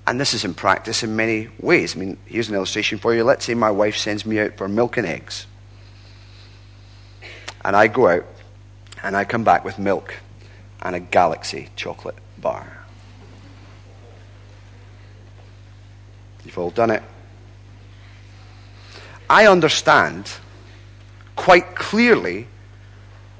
And 0.06 0.20
this 0.20 0.34
is 0.34 0.46
in 0.46 0.54
practice 0.54 1.04
in 1.04 1.16
many 1.16 1.50
ways. 1.60 1.96
I 1.96 2.00
mean, 2.00 2.18
here's 2.26 2.50
an 2.50 2.56
illustration 2.56 2.98
for 2.98 3.14
you. 3.14 3.24
Let's 3.24 3.46
say 3.46 3.54
my 3.54 3.72
wife 3.72 3.98
sends 3.98 4.26
me 4.26 4.40
out 4.40 4.58
for 4.58 4.68
milk 4.68 4.98
and 4.98 5.06
eggs. 5.06 5.46
And 7.64 7.76
I 7.76 7.88
go 7.88 8.08
out 8.08 8.26
and 9.04 9.16
I 9.18 9.26
come 9.26 9.44
back 9.44 9.66
with 9.66 9.78
milk 9.78 10.16
and 10.82 10.96
a 10.96 11.00
Galaxy 11.00 11.70
chocolate 11.76 12.16
bar. 12.38 12.86
You've 16.46 16.58
all 16.58 16.70
done 16.70 16.92
it. 16.92 17.04
I 19.30 19.48
understand 19.48 20.32
quite 21.36 21.76
clearly 21.76 22.48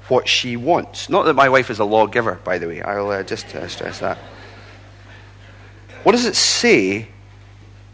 what 0.08 0.28
she 0.28 0.56
wants. 0.56 1.08
Not 1.08 1.24
that 1.26 1.34
my 1.34 1.48
wife 1.48 1.70
is 1.70 1.78
a 1.78 1.84
lawgiver, 1.84 2.40
by 2.44 2.58
the 2.58 2.66
way. 2.66 2.82
I'll 2.82 3.10
uh, 3.10 3.22
just 3.22 3.54
uh, 3.54 3.68
stress 3.68 4.00
that. 4.00 4.18
What 6.02 6.12
does 6.12 6.24
it 6.24 6.36
say 6.36 7.08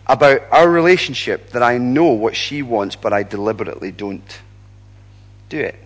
about 0.07 0.43
our 0.51 0.69
relationship 0.69 1.51
that 1.51 1.63
I 1.63 1.79
know 1.79 2.13
what 2.13 2.37
she 2.37 2.63
wants, 2.63 2.97
but 2.97 3.13
I 3.13 3.23
deliberately 3.23 3.91
don't 3.91 4.41
do 5.49 5.59
it? 5.59 5.77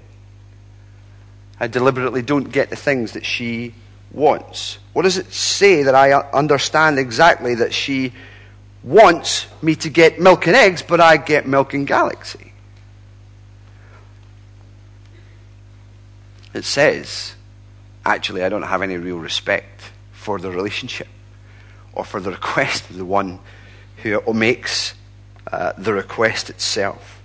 I 1.61 1.67
deliberately 1.67 2.23
don't 2.23 2.51
get 2.53 2.71
the 2.71 2.77
things 2.77 3.13
that 3.13 3.25
she 3.25 3.75
wants. 4.13 4.79
What 4.93 5.03
does 5.03 5.17
it 5.17 5.33
say 5.33 5.83
that 5.85 5.95
I 5.95 6.13
understand 6.13 6.99
exactly 6.99 7.57
that 7.57 7.73
she 7.73 8.13
wants 8.83 9.47
me 9.61 9.75
to 9.77 9.89
get 9.89 10.21
milk 10.21 10.47
and 10.47 10.57
eggs, 10.57 10.83
but 10.83 11.01
I 11.01 11.17
get 11.17 11.47
milk 11.47 11.75
and 11.75 11.87
galaxy? 11.87 12.48
It 16.59 16.65
says, 16.65 17.37
actually, 18.05 18.43
I 18.43 18.49
don't 18.49 18.63
have 18.63 18.83
any 18.83 18.97
real 18.97 19.21
respect 19.21 19.93
for 20.11 20.41
the 20.41 20.51
relationship 20.51 21.07
or 21.93 22.05
for 22.05 22.19
the 22.19 22.33
request 22.33 22.91
of 22.91 22.97
the 22.97 23.05
one 23.05 23.39
who 23.99 24.21
makes 24.35 24.95
uh, 25.53 25.73
the 25.79 25.93
request 25.93 26.51
itself. 26.51 27.23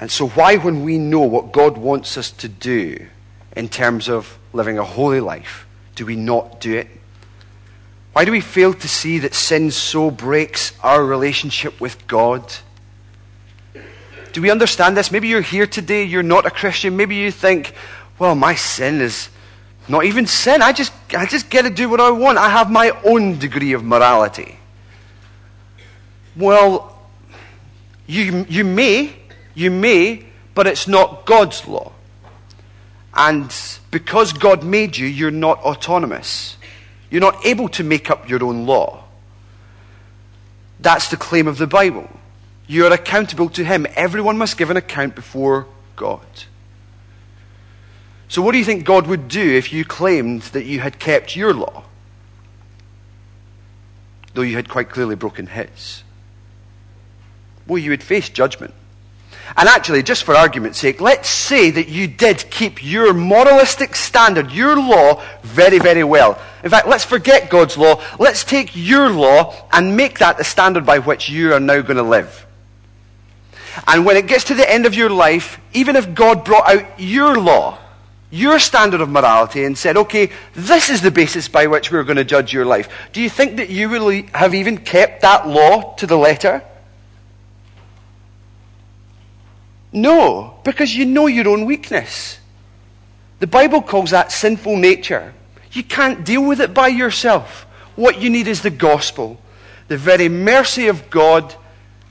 And 0.00 0.10
so, 0.10 0.26
why, 0.30 0.56
when 0.56 0.82
we 0.82 0.98
know 0.98 1.20
what 1.20 1.52
God 1.52 1.78
wants 1.78 2.18
us 2.18 2.32
to 2.32 2.48
do 2.48 3.06
in 3.56 3.68
terms 3.68 4.08
of 4.08 4.36
living 4.52 4.76
a 4.76 4.84
holy 4.84 5.20
life, 5.20 5.64
do 5.94 6.04
we 6.04 6.16
not 6.16 6.60
do 6.60 6.74
it? 6.74 6.88
Why 8.14 8.24
do 8.24 8.32
we 8.32 8.40
fail 8.40 8.74
to 8.74 8.88
see 8.88 9.20
that 9.20 9.32
sin 9.32 9.70
so 9.70 10.10
breaks 10.10 10.72
our 10.82 11.04
relationship 11.04 11.80
with 11.80 12.04
God? 12.08 12.52
Do 14.34 14.42
we 14.42 14.50
understand 14.50 14.96
this? 14.96 15.12
Maybe 15.12 15.28
you're 15.28 15.40
here 15.40 15.66
today, 15.66 16.02
you're 16.02 16.24
not 16.24 16.44
a 16.44 16.50
Christian. 16.50 16.96
Maybe 16.96 17.14
you 17.14 17.30
think, 17.30 17.72
well, 18.18 18.34
my 18.34 18.56
sin 18.56 19.00
is 19.00 19.28
not 19.86 20.04
even 20.06 20.26
sin. 20.26 20.60
I 20.60 20.72
just, 20.72 20.92
I 21.16 21.24
just 21.24 21.50
get 21.50 21.62
to 21.62 21.70
do 21.70 21.88
what 21.88 22.00
I 22.00 22.10
want. 22.10 22.36
I 22.36 22.48
have 22.48 22.68
my 22.68 22.90
own 23.04 23.38
degree 23.38 23.74
of 23.74 23.84
morality. 23.84 24.58
Well, 26.34 27.00
you, 28.08 28.44
you 28.48 28.64
may, 28.64 29.14
you 29.54 29.70
may, 29.70 30.26
but 30.52 30.66
it's 30.66 30.88
not 30.88 31.26
God's 31.26 31.68
law. 31.68 31.92
And 33.14 33.54
because 33.92 34.32
God 34.32 34.64
made 34.64 34.96
you, 34.96 35.06
you're 35.06 35.30
not 35.30 35.58
autonomous. 35.60 36.56
You're 37.08 37.20
not 37.20 37.46
able 37.46 37.68
to 37.68 37.84
make 37.84 38.10
up 38.10 38.28
your 38.28 38.42
own 38.42 38.66
law. 38.66 39.04
That's 40.80 41.08
the 41.08 41.16
claim 41.16 41.46
of 41.46 41.56
the 41.56 41.68
Bible. 41.68 42.10
You 42.66 42.86
are 42.86 42.92
accountable 42.92 43.50
to 43.50 43.64
Him. 43.64 43.86
Everyone 43.94 44.38
must 44.38 44.56
give 44.56 44.70
an 44.70 44.76
account 44.76 45.14
before 45.14 45.66
God. 45.96 46.26
So, 48.28 48.42
what 48.42 48.52
do 48.52 48.58
you 48.58 48.64
think 48.64 48.84
God 48.84 49.06
would 49.06 49.28
do 49.28 49.54
if 49.54 49.72
you 49.72 49.84
claimed 49.84 50.42
that 50.42 50.64
you 50.64 50.80
had 50.80 50.98
kept 50.98 51.36
your 51.36 51.52
law, 51.52 51.84
though 54.32 54.42
you 54.42 54.56
had 54.56 54.68
quite 54.68 54.90
clearly 54.90 55.14
broken 55.14 55.46
His? 55.46 56.02
Well, 57.66 57.78
you 57.78 57.90
would 57.90 58.02
face 58.02 58.28
judgment. 58.28 58.74
And 59.56 59.68
actually, 59.68 60.02
just 60.02 60.24
for 60.24 60.34
argument's 60.34 60.78
sake, 60.78 61.00
let's 61.00 61.28
say 61.28 61.70
that 61.70 61.88
you 61.88 62.08
did 62.08 62.50
keep 62.50 62.82
your 62.82 63.12
moralistic 63.12 63.94
standard, 63.94 64.50
your 64.50 64.74
law, 64.76 65.22
very, 65.42 65.78
very 65.78 66.02
well. 66.02 66.40
In 66.62 66.70
fact, 66.70 66.88
let's 66.88 67.04
forget 67.04 67.50
God's 67.50 67.76
law. 67.76 68.02
Let's 68.18 68.42
take 68.42 68.74
your 68.74 69.10
law 69.10 69.54
and 69.72 69.96
make 69.96 70.18
that 70.18 70.38
the 70.38 70.44
standard 70.44 70.86
by 70.86 70.98
which 70.98 71.28
you 71.28 71.52
are 71.52 71.60
now 71.60 71.82
going 71.82 71.98
to 71.98 72.02
live. 72.02 72.43
And 73.86 74.04
when 74.04 74.16
it 74.16 74.26
gets 74.26 74.44
to 74.44 74.54
the 74.54 74.70
end 74.70 74.86
of 74.86 74.94
your 74.94 75.10
life, 75.10 75.60
even 75.72 75.96
if 75.96 76.14
God 76.14 76.44
brought 76.44 76.68
out 76.68 77.00
your 77.00 77.36
law, 77.38 77.78
your 78.30 78.58
standard 78.58 79.00
of 79.00 79.08
morality, 79.08 79.64
and 79.64 79.76
said, 79.76 79.96
okay, 79.96 80.30
this 80.54 80.90
is 80.90 81.02
the 81.02 81.10
basis 81.10 81.48
by 81.48 81.66
which 81.66 81.90
we're 81.90 82.02
going 82.02 82.16
to 82.16 82.24
judge 82.24 82.52
your 82.52 82.64
life, 82.64 82.88
do 83.12 83.20
you 83.20 83.30
think 83.30 83.56
that 83.56 83.70
you 83.70 83.88
will 83.88 84.22
have 84.34 84.54
even 84.54 84.78
kept 84.78 85.22
that 85.22 85.46
law 85.46 85.94
to 85.94 86.06
the 86.06 86.16
letter? 86.16 86.62
No, 89.92 90.58
because 90.64 90.96
you 90.96 91.04
know 91.04 91.26
your 91.28 91.48
own 91.48 91.66
weakness. 91.66 92.40
The 93.38 93.46
Bible 93.46 93.82
calls 93.82 94.10
that 94.10 94.32
sinful 94.32 94.76
nature. 94.76 95.34
You 95.70 95.84
can't 95.84 96.24
deal 96.24 96.44
with 96.44 96.60
it 96.60 96.74
by 96.74 96.88
yourself. 96.88 97.66
What 97.94 98.20
you 98.20 98.30
need 98.30 98.48
is 98.48 98.62
the 98.62 98.70
gospel, 98.70 99.40
the 99.86 99.96
very 99.96 100.28
mercy 100.28 100.88
of 100.88 101.10
God, 101.10 101.54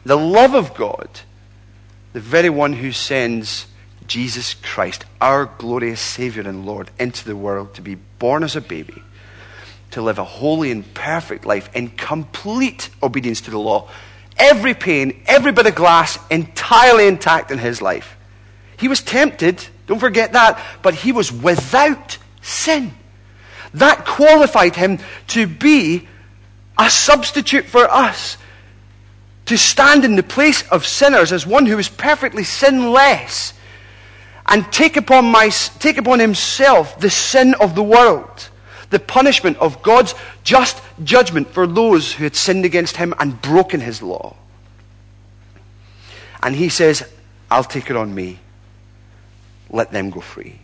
the 0.05 0.17
love 0.17 0.53
of 0.53 0.73
God, 0.75 1.09
the 2.13 2.19
very 2.19 2.49
one 2.49 2.73
who 2.73 2.91
sends 2.91 3.67
Jesus 4.07 4.53
Christ, 4.53 5.05
our 5.19 5.45
glorious 5.45 6.01
Savior 6.01 6.47
and 6.47 6.65
Lord, 6.65 6.91
into 6.99 7.25
the 7.25 7.35
world 7.35 7.73
to 7.75 7.81
be 7.81 7.95
born 7.95 8.43
as 8.43 8.55
a 8.55 8.61
baby, 8.61 9.01
to 9.91 10.01
live 10.01 10.19
a 10.19 10.23
holy 10.23 10.71
and 10.71 10.93
perfect 10.93 11.45
life 11.45 11.69
in 11.75 11.89
complete 11.89 12.89
obedience 13.01 13.41
to 13.41 13.51
the 13.51 13.59
law 13.59 13.89
every 14.37 14.73
pane, 14.73 15.23
every 15.25 15.51
bit 15.51 15.67
of 15.67 15.75
glass 15.75 16.17
entirely 16.29 17.07
intact 17.07 17.51
in 17.51 17.57
his 17.57 17.81
life. 17.81 18.17
He 18.77 18.87
was 18.87 19.01
tempted, 19.01 19.65
don't 19.87 19.99
forget 19.99 20.33
that, 20.33 20.59
but 20.81 20.93
he 20.93 21.11
was 21.11 21.31
without 21.31 22.17
sin. 22.41 22.93
That 23.75 24.05
qualified 24.05 24.75
him 24.75 24.99
to 25.29 25.47
be 25.47 26.07
a 26.77 26.89
substitute 26.89 27.65
for 27.65 27.89
us, 27.89 28.37
to 29.45 29.57
stand 29.57 30.05
in 30.05 30.15
the 30.15 30.23
place 30.23 30.67
of 30.69 30.85
sinners 30.85 31.31
as 31.31 31.45
one 31.45 31.65
who 31.65 31.77
is 31.77 31.89
perfectly 31.89 32.43
sinless 32.43 33.53
and 34.47 34.71
take 34.71 34.97
upon, 34.97 35.25
my, 35.25 35.49
take 35.79 35.97
upon 35.97 36.19
himself 36.19 36.99
the 36.99 37.09
sin 37.09 37.53
of 37.59 37.75
the 37.75 37.83
world 37.83 38.49
the 38.93 38.99
punishment 38.99 39.57
of 39.57 39.81
God's 39.81 40.15
just 40.43 40.81
judgment 41.03 41.49
for 41.49 41.67
those 41.67 42.13
who 42.13 42.23
had 42.23 42.35
sinned 42.35 42.63
against 42.63 42.95
him 42.95 43.13
and 43.19 43.41
broken 43.41 43.81
his 43.81 44.01
law. 44.01 44.35
And 46.41 46.55
he 46.55 46.69
says, 46.69 47.03
I'll 47.51 47.63
take 47.63 47.89
it 47.89 47.97
on 47.97 48.13
me. 48.13 48.39
Let 49.69 49.91
them 49.91 50.11
go 50.11 50.21
free. 50.21 50.59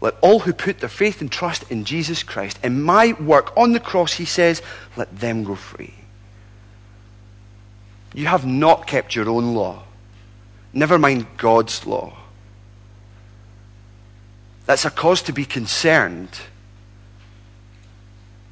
Let 0.00 0.16
all 0.20 0.40
who 0.40 0.52
put 0.52 0.80
their 0.80 0.88
faith 0.88 1.20
and 1.20 1.30
trust 1.30 1.70
in 1.70 1.84
Jesus 1.84 2.22
Christ, 2.22 2.58
in 2.62 2.82
my 2.82 3.12
work 3.20 3.56
on 3.56 3.72
the 3.72 3.80
cross, 3.80 4.12
he 4.12 4.24
says, 4.24 4.60
let 4.96 5.16
them 5.16 5.44
go 5.44 5.54
free. 5.54 5.94
You 8.18 8.26
have 8.26 8.44
not 8.44 8.88
kept 8.88 9.14
your 9.14 9.28
own 9.28 9.54
law. 9.54 9.84
Never 10.72 10.98
mind 10.98 11.28
God's 11.36 11.86
law. 11.86 12.16
That's 14.66 14.84
a 14.84 14.90
cause 14.90 15.22
to 15.22 15.32
be 15.32 15.44
concerned, 15.44 16.30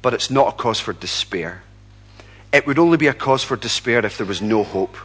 but 0.01 0.13
it's 0.13 0.31
not 0.31 0.47
a 0.47 0.51
cause 0.53 0.79
for 0.79 0.93
despair. 0.93 1.63
It 2.53 2.65
would 2.65 2.79
only 2.79 2.95
be 2.95 3.07
a 3.07 3.13
cause 3.13 3.43
for 3.43 3.57
despair 3.57 4.05
if 4.05 4.17
there 4.17 4.25
was 4.25 4.41
no 4.41 4.63
hope. 4.63 4.95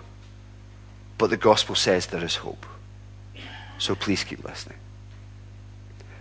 But 1.19 1.31
the 1.31 1.37
gospel 1.37 1.75
says 1.75 2.07
there 2.07 2.25
is 2.25 2.37
hope. 2.37 2.65
So 3.79 3.97
please 3.97 4.23
keep 4.23 4.45
listening. 4.45 4.79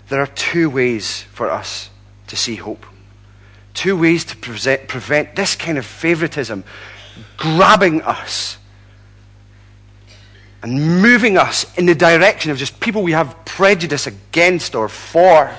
There 0.10 0.20
are 0.20 0.26
two 0.26 0.68
ways 0.72 1.22
for 1.32 1.52
us 1.52 1.92
to 2.26 2.36
see 2.36 2.56
hope. 2.56 2.88
Two 3.76 3.96
ways 3.96 4.26
to 4.26 4.36
prevent 4.36 5.36
this 5.36 5.56
kind 5.56 5.78
of 5.78 5.86
favoritism 5.86 6.64
grabbing 7.38 8.02
us 8.02 8.58
and 10.63 11.02
moving 11.02 11.38
us 11.38 11.65
in 11.78 11.86
the 11.86 11.96
direction 11.96 12.52
of 12.52 12.58
just 12.58 12.80
people 12.80 13.02
we 13.02 13.13
have 13.13 13.46
prejudice 13.46 14.08
against 14.08 14.76
or 14.76 14.88
for, 14.88 15.52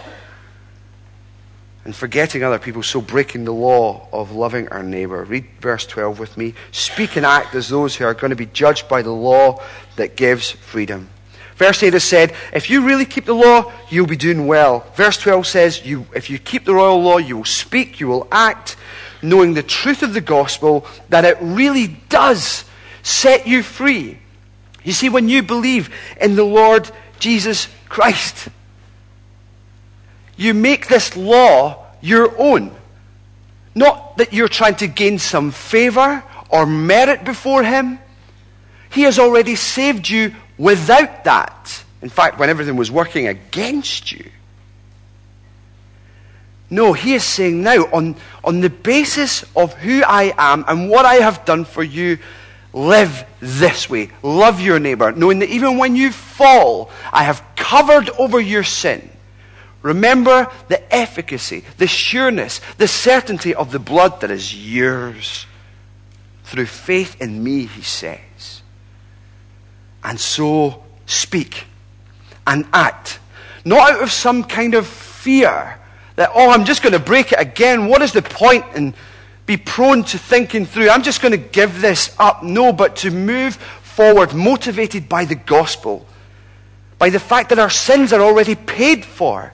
and 1.85 1.97
forgetting 1.97 2.45
other 2.45 2.61
people, 2.61 2.83
so 2.83 3.01
breaking 3.01 3.45
the 3.45 3.53
law 3.53 4.07
of 4.13 4.31
loving 4.31 4.69
our 4.69 4.85
neighbor. 4.85 5.25
Read 5.25 5.45
verse 5.61 5.85
12 5.87 6.21
with 6.21 6.37
me. 6.37 6.55
Speak 6.71 7.17
and 7.17 7.27
act 7.27 7.55
as 7.57 7.69
those 7.69 7.97
who 7.97 8.05
are 8.05 8.15
going 8.15 8.31
to 8.31 8.37
be 8.37 8.47
judged 8.47 8.89
by 8.89 9.03
the 9.03 9.11
law 9.11 9.61
that 9.97 10.15
gives 10.15 10.51
freedom. 10.53 11.09
Verse 11.57 11.83
8 11.83 11.93
has 11.93 12.05
said, 12.05 12.35
if 12.53 12.71
you 12.71 12.87
really 12.87 13.05
keep 13.05 13.25
the 13.25 13.35
law, 13.35 13.73
you'll 13.91 14.07
be 14.07 14.17
doing 14.17 14.47
well. 14.47 14.87
Verse 14.95 15.19
12 15.19 15.47
says, 15.47 15.85
you, 15.85 16.07
if 16.15 16.31
you 16.31 16.39
keep 16.39 16.65
the 16.65 16.75
royal 16.75 17.03
law, 17.03 17.19
you 17.19 17.37
will 17.37 17.45
speak, 17.45 17.99
you 17.99 18.07
will 18.07 18.29
act, 18.31 18.77
knowing 19.23 19.55
the 19.55 19.63
truth 19.63 20.03
of 20.03 20.15
the 20.15 20.21
gospel, 20.21 20.87
that 21.09 21.25
it 21.25 21.39
really 21.41 21.87
does 22.09 22.65
set 23.03 23.47
you 23.47 23.63
free. 23.63 24.19
You 24.85 24.93
see, 24.93 25.09
when 25.09 25.29
you 25.29 25.43
believe 25.43 25.95
in 26.21 26.35
the 26.35 26.45
Lord 26.45 26.91
Jesus 27.19 27.69
Christ, 27.89 28.49
you 30.37 30.55
make 30.55 30.89
this 30.89 31.17
law 31.17 31.87
your 32.01 32.37
own. 32.39 32.75
Not 33.75 34.19
that 34.19 34.33
you're 34.33 34.49
trying 34.49 34.75
to 34.77 34.87
gain 34.89 35.19
some 35.19 35.51
favor 35.51 36.23
or 36.49 36.67
merit 36.67 37.25
before 37.25 37.63
Him. 37.63 37.99
He 38.91 39.03
has 39.03 39.19
already 39.19 39.55
saved 39.55 40.09
you 40.09 40.35
without 40.59 41.25
that. 41.25 41.85
In 42.03 42.09
fact, 42.09 42.39
when 42.39 42.51
everything 42.51 42.77
was 42.77 42.91
working 42.91 43.29
against 43.29 44.13
you. 44.13 44.31
No, 46.73 46.93
he 46.93 47.15
is 47.15 47.23
saying 47.23 47.63
now, 47.63 47.85
on, 47.93 48.17
on 48.43 48.61
the 48.61 48.71
basis 48.71 49.45
of 49.55 49.75
who 49.75 50.03
I 50.03 50.33
am 50.39 50.65
and 50.67 50.89
what 50.89 51.05
I 51.05 51.17
have 51.17 51.45
done 51.45 51.65
for 51.65 51.83
you, 51.83 52.19
Live 52.73 53.27
this 53.41 53.91
way. 53.91 54.11
Love 54.23 54.61
your 54.61 54.79
neighbor, 54.79 55.13
knowing 55.13 55.41
that 55.41 55.51
even 55.51 55.77
when 55.77 55.95
you 55.95 56.11
fall, 56.11 56.91
I 57.13 57.25
have 57.25 57.45
covered 57.55 58.09
over 58.11 58.41
your 58.41 58.65
sin. 58.65 59.11
Remember 59.83 60.51
the 60.69 60.95
efficacy, 60.95 61.65
the 61.77 61.87
sureness, 61.87 62.61
the 62.79 62.89
certainty 62.89 63.55
of 63.55 63.73
the 63.73 63.79
blood 63.79 64.21
that 64.21 64.31
is 64.31 64.55
yours. 64.55 65.47
Through 66.45 66.67
faith 66.67 67.21
in 67.21 67.43
me, 67.43 67.67
he 67.67 67.83
says. 67.83 68.63
And 70.03 70.19
so 70.19 70.83
speak 71.05 71.65
and 72.47 72.67
act. 72.73 73.19
Not 73.65 73.93
out 73.93 74.03
of 74.03 74.11
some 74.11 74.45
kind 74.45 74.75
of 74.75 74.87
fear 74.87 75.79
that, 76.17 76.31
oh, 76.35 76.51
I'm 76.51 76.65
just 76.65 76.83
going 76.83 76.93
to 76.93 76.99
break 76.99 77.33
it 77.33 77.41
again. 77.41 77.87
What 77.89 78.03
is 78.03 78.13
the 78.13 78.23
point 78.23 78.65
in 78.75 78.95
be 79.47 79.57
prone 79.57 80.05
to 80.05 80.19
thinking 80.19 80.67
through, 80.67 80.89
I'm 80.89 81.03
just 81.03 81.21
going 81.21 81.33
to 81.33 81.49
give 81.49 81.81
this 81.81 82.15
up. 82.19 82.43
No, 82.43 82.73
but 82.73 82.97
to 82.97 83.11
move 83.11 83.57
forward, 83.57 84.33
motivated 84.33 85.09
by 85.09 85.25
the 85.25 85.35
gospel, 85.35 86.07
by 86.99 87.11
the 87.11 87.21
fact 87.21 87.49
that 87.49 87.59
our 87.59 87.71
sins 87.71 88.13
are 88.13 88.21
already 88.21 88.55
paid 88.55 89.05
for. 89.05 89.53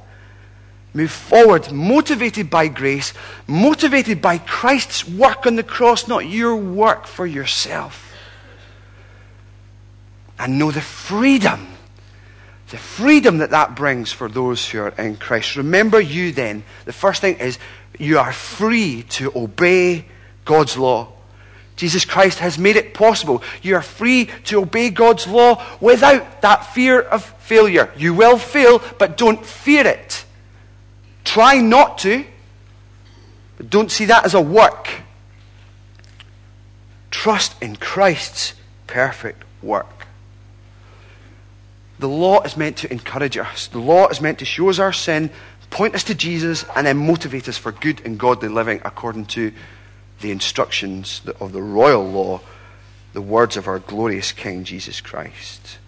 Move 0.94 1.10
forward, 1.10 1.70
motivated 1.72 2.50
by 2.50 2.68
grace, 2.68 3.12
motivated 3.46 4.20
by 4.20 4.38
Christ's 4.38 5.06
work 5.08 5.46
on 5.46 5.56
the 5.56 5.62
cross, 5.62 6.08
not 6.08 6.26
your 6.26 6.56
work 6.56 7.06
for 7.06 7.26
yourself. 7.26 8.12
And 10.38 10.58
know 10.58 10.70
the 10.70 10.80
freedom, 10.80 11.66
the 12.70 12.78
freedom 12.78 13.38
that 13.38 13.50
that 13.50 13.74
brings 13.74 14.12
for 14.12 14.28
those 14.28 14.68
who 14.68 14.80
are 14.80 14.88
in 14.90 15.16
Christ. 15.16 15.56
Remember 15.56 16.00
you 16.00 16.32
then. 16.32 16.64
The 16.84 16.92
first 16.92 17.20
thing 17.20 17.38
is 17.38 17.58
you 17.98 18.18
are 18.18 18.32
free 18.32 19.04
to 19.10 19.32
obey 19.34 20.04
God's 20.44 20.76
law. 20.76 21.12
Jesus 21.76 22.04
Christ 22.04 22.40
has 22.40 22.58
made 22.58 22.76
it 22.76 22.92
possible. 22.92 23.42
You 23.62 23.76
are 23.76 23.82
free 23.82 24.28
to 24.44 24.62
obey 24.62 24.90
God's 24.90 25.26
law 25.26 25.62
without 25.80 26.42
that 26.42 26.74
fear 26.74 27.00
of 27.00 27.24
failure. 27.38 27.92
You 27.96 28.14
will 28.14 28.36
fail, 28.36 28.82
but 28.98 29.16
don't 29.16 29.44
fear 29.46 29.86
it. 29.86 30.24
Try 31.24 31.60
not 31.60 31.98
to, 31.98 32.24
but 33.56 33.70
don't 33.70 33.90
see 33.90 34.06
that 34.06 34.24
as 34.24 34.34
a 34.34 34.40
work. 34.40 34.88
Trust 37.10 37.54
in 37.62 37.76
Christ's 37.76 38.54
perfect 38.86 39.44
work. 39.62 39.97
The 41.98 42.08
law 42.08 42.42
is 42.42 42.56
meant 42.56 42.76
to 42.78 42.92
encourage 42.92 43.36
us. 43.36 43.66
The 43.66 43.78
law 43.78 44.08
is 44.08 44.20
meant 44.20 44.38
to 44.38 44.44
show 44.44 44.68
us 44.68 44.78
our 44.78 44.92
sin 44.92 45.30
point 45.70 45.94
us 45.94 46.04
to 46.04 46.14
Jesus, 46.14 46.64
and 46.74 46.86
then 46.86 46.96
motivate 46.96 47.48
us 47.48 47.58
for 47.58 47.72
good 47.72 48.00
and 48.04 48.18
godly 48.18 48.48
living 48.48 48.80
according 48.84 49.26
to 49.26 49.52
the 50.20 50.30
instructions 50.30 51.22
of 51.40 51.52
the 51.52 51.62
royal 51.62 52.04
law, 52.04 52.40
the 53.12 53.22
words 53.22 53.56
of 53.56 53.66
our 53.66 53.78
glorious 53.78 54.32
King 54.32 54.64
Jesus 54.64 55.00
Christ. 55.00 55.78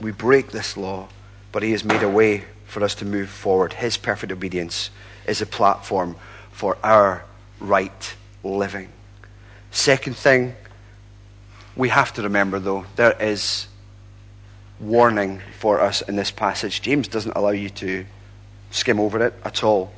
We 0.00 0.10
break 0.10 0.50
this 0.50 0.76
law, 0.76 1.08
but 1.52 1.62
He 1.62 1.72
has 1.72 1.84
made 1.84 2.02
a 2.02 2.08
way 2.08 2.44
for 2.66 2.82
us 2.82 2.94
to 2.96 3.04
move 3.04 3.28
forward. 3.28 3.74
His 3.74 3.96
perfect 3.96 4.32
obedience 4.32 4.90
is 5.26 5.40
a 5.40 5.46
platform 5.46 6.16
for 6.50 6.76
our 6.82 7.24
right 7.60 8.14
living. 8.42 8.88
Second 9.70 10.16
thing 10.16 10.56
we 11.76 11.88
have 11.88 12.12
to 12.14 12.22
remember, 12.22 12.58
though, 12.58 12.84
there 12.96 13.16
is 13.20 13.66
warning 14.82 15.40
for 15.58 15.80
us 15.80 16.02
in 16.02 16.16
this 16.16 16.30
passage. 16.30 16.82
James 16.82 17.08
doesn't 17.08 17.36
allow 17.36 17.50
you 17.50 17.70
to 17.70 18.04
skim 18.70 18.98
over 18.98 19.24
it 19.24 19.34
at 19.44 19.62
all. 19.62 19.92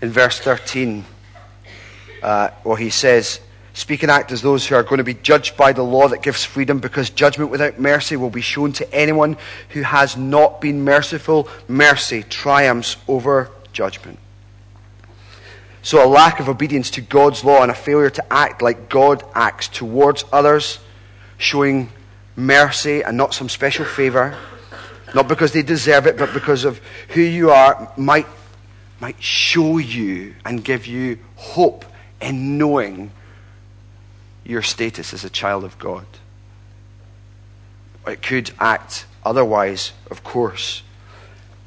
In 0.00 0.10
verse 0.10 0.38
13, 0.38 1.04
uh, 2.22 2.50
well, 2.64 2.76
he 2.76 2.90
says, 2.90 3.40
Speak 3.76 4.04
and 4.04 4.10
act 4.10 4.30
as 4.30 4.40
those 4.40 4.64
who 4.64 4.76
are 4.76 4.84
going 4.84 4.98
to 4.98 5.04
be 5.04 5.14
judged 5.14 5.56
by 5.56 5.72
the 5.72 5.82
law 5.82 6.06
that 6.06 6.22
gives 6.22 6.44
freedom, 6.44 6.78
because 6.78 7.10
judgment 7.10 7.50
without 7.50 7.80
mercy 7.80 8.14
will 8.14 8.30
be 8.30 8.40
shown 8.40 8.72
to 8.74 8.94
anyone 8.94 9.36
who 9.70 9.82
has 9.82 10.16
not 10.16 10.60
been 10.60 10.84
merciful. 10.84 11.48
Mercy 11.66 12.22
triumphs 12.22 12.96
over 13.08 13.50
judgment. 13.72 14.20
So, 15.82 16.06
a 16.06 16.08
lack 16.08 16.38
of 16.38 16.48
obedience 16.48 16.88
to 16.90 17.00
God's 17.00 17.44
law 17.44 17.62
and 17.62 17.70
a 17.70 17.74
failure 17.74 18.10
to 18.10 18.32
act 18.32 18.62
like 18.62 18.88
God 18.88 19.24
acts 19.34 19.66
towards 19.66 20.24
others, 20.32 20.78
showing 21.36 21.90
mercy 22.36 23.02
and 23.02 23.16
not 23.16 23.34
some 23.34 23.48
special 23.48 23.84
favor, 23.84 24.36
not 25.14 25.28
because 25.28 25.52
they 25.52 25.62
deserve 25.62 26.06
it, 26.06 26.16
but 26.16 26.32
because 26.32 26.64
of 26.64 26.80
who 27.10 27.20
you 27.20 27.50
are, 27.50 27.92
might, 27.96 28.26
might 29.00 29.22
show 29.22 29.78
you 29.78 30.34
and 30.44 30.64
give 30.64 30.86
you 30.86 31.18
hope 31.36 31.84
in 32.20 32.58
knowing 32.58 33.10
your 34.44 34.62
status 34.62 35.14
as 35.14 35.24
a 35.24 35.30
child 35.30 35.64
of 35.64 35.78
God. 35.78 36.06
It 38.06 38.22
could 38.22 38.50
act 38.58 39.06
otherwise, 39.24 39.92
of 40.10 40.22
course, 40.22 40.82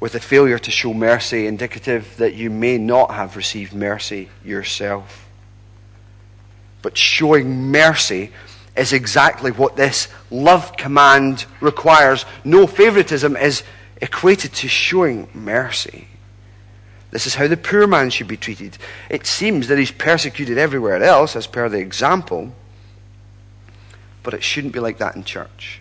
with 0.00 0.14
a 0.14 0.20
failure 0.20 0.58
to 0.58 0.70
show 0.70 0.94
mercy, 0.94 1.46
indicative 1.46 2.16
that 2.18 2.34
you 2.34 2.50
may 2.50 2.78
not 2.78 3.10
have 3.12 3.36
received 3.36 3.74
mercy 3.74 4.28
yourself. 4.44 5.28
But 6.82 6.96
showing 6.96 7.72
mercy 7.72 8.30
is 8.78 8.92
exactly 8.92 9.50
what 9.50 9.76
this 9.76 10.08
love 10.30 10.76
command 10.76 11.46
requires. 11.60 12.24
No 12.44 12.66
favoritism 12.66 13.36
is 13.36 13.62
equated 14.00 14.52
to 14.54 14.68
showing 14.68 15.28
mercy. 15.34 16.08
This 17.10 17.26
is 17.26 17.34
how 17.34 17.48
the 17.48 17.56
poor 17.56 17.86
man 17.86 18.10
should 18.10 18.28
be 18.28 18.36
treated. 18.36 18.76
It 19.08 19.26
seems 19.26 19.68
that 19.68 19.78
he's 19.78 19.90
persecuted 19.90 20.58
everywhere 20.58 21.02
else, 21.02 21.36
as 21.36 21.46
per 21.46 21.68
the 21.68 21.78
example, 21.78 22.52
but 24.22 24.34
it 24.34 24.42
shouldn't 24.42 24.74
be 24.74 24.80
like 24.80 24.98
that 24.98 25.16
in 25.16 25.24
church. 25.24 25.80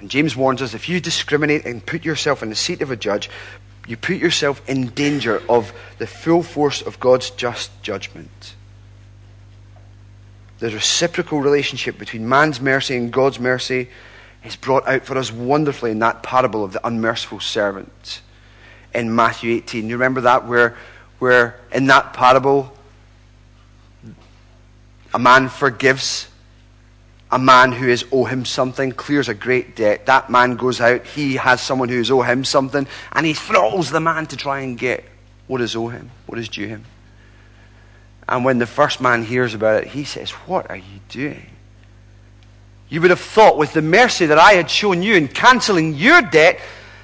And 0.00 0.10
James 0.10 0.36
warns 0.36 0.60
us 0.60 0.74
if 0.74 0.88
you 0.88 1.00
discriminate 1.00 1.64
and 1.64 1.84
put 1.84 2.04
yourself 2.04 2.42
in 2.42 2.50
the 2.50 2.56
seat 2.56 2.82
of 2.82 2.90
a 2.90 2.96
judge, 2.96 3.30
you 3.86 3.96
put 3.96 4.16
yourself 4.16 4.60
in 4.68 4.88
danger 4.88 5.42
of 5.48 5.72
the 5.98 6.06
full 6.06 6.42
force 6.42 6.82
of 6.82 7.00
God's 7.00 7.30
just 7.30 7.82
judgment. 7.82 8.54
The 10.62 10.70
reciprocal 10.70 11.40
relationship 11.40 11.98
between 11.98 12.28
man's 12.28 12.60
mercy 12.60 12.96
and 12.96 13.12
God's 13.12 13.40
mercy 13.40 13.88
is 14.44 14.54
brought 14.54 14.86
out 14.86 15.04
for 15.04 15.18
us 15.18 15.32
wonderfully 15.32 15.90
in 15.90 15.98
that 15.98 16.22
parable 16.22 16.62
of 16.62 16.72
the 16.72 16.86
unmerciful 16.86 17.40
servant 17.40 18.20
in 18.94 19.12
Matthew 19.12 19.56
18. 19.56 19.88
You 19.88 19.96
remember 19.96 20.20
that, 20.20 20.46
where, 20.46 20.76
where 21.18 21.58
in 21.72 21.88
that 21.88 22.12
parable, 22.12 22.72
a 25.12 25.18
man 25.18 25.48
forgives 25.48 26.28
a 27.32 27.40
man 27.40 27.72
who 27.72 27.88
is 27.88 28.04
owe 28.12 28.26
him 28.26 28.44
something, 28.44 28.92
clears 28.92 29.28
a 29.28 29.34
great 29.34 29.74
debt. 29.74 30.06
That 30.06 30.30
man 30.30 30.54
goes 30.54 30.80
out, 30.80 31.04
he 31.06 31.34
has 31.34 31.60
someone 31.60 31.88
who 31.88 31.98
is 31.98 32.08
owe 32.08 32.22
him 32.22 32.44
something, 32.44 32.86
and 33.10 33.26
he 33.26 33.34
throttles 33.34 33.90
the 33.90 33.98
man 33.98 34.26
to 34.26 34.36
try 34.36 34.60
and 34.60 34.78
get 34.78 35.02
what 35.48 35.60
is 35.60 35.74
owe 35.74 35.88
him, 35.88 36.12
what 36.26 36.38
is 36.38 36.48
due 36.48 36.68
him. 36.68 36.84
And 38.32 38.46
when 38.46 38.58
the 38.58 38.66
first 38.66 39.02
man 39.02 39.24
hears 39.24 39.52
about 39.52 39.82
it, 39.82 39.88
he 39.88 40.04
says, 40.04 40.30
What 40.30 40.70
are 40.70 40.76
you 40.76 41.00
doing? 41.10 41.50
You 42.88 43.02
would 43.02 43.10
have 43.10 43.20
thought, 43.20 43.58
with 43.58 43.74
the 43.74 43.82
mercy 43.82 44.24
that 44.24 44.38
I 44.38 44.54
had 44.54 44.70
shown 44.70 45.02
you 45.02 45.16
in 45.16 45.28
cancelling 45.28 45.92
your 45.92 46.22
debt, 46.22 46.58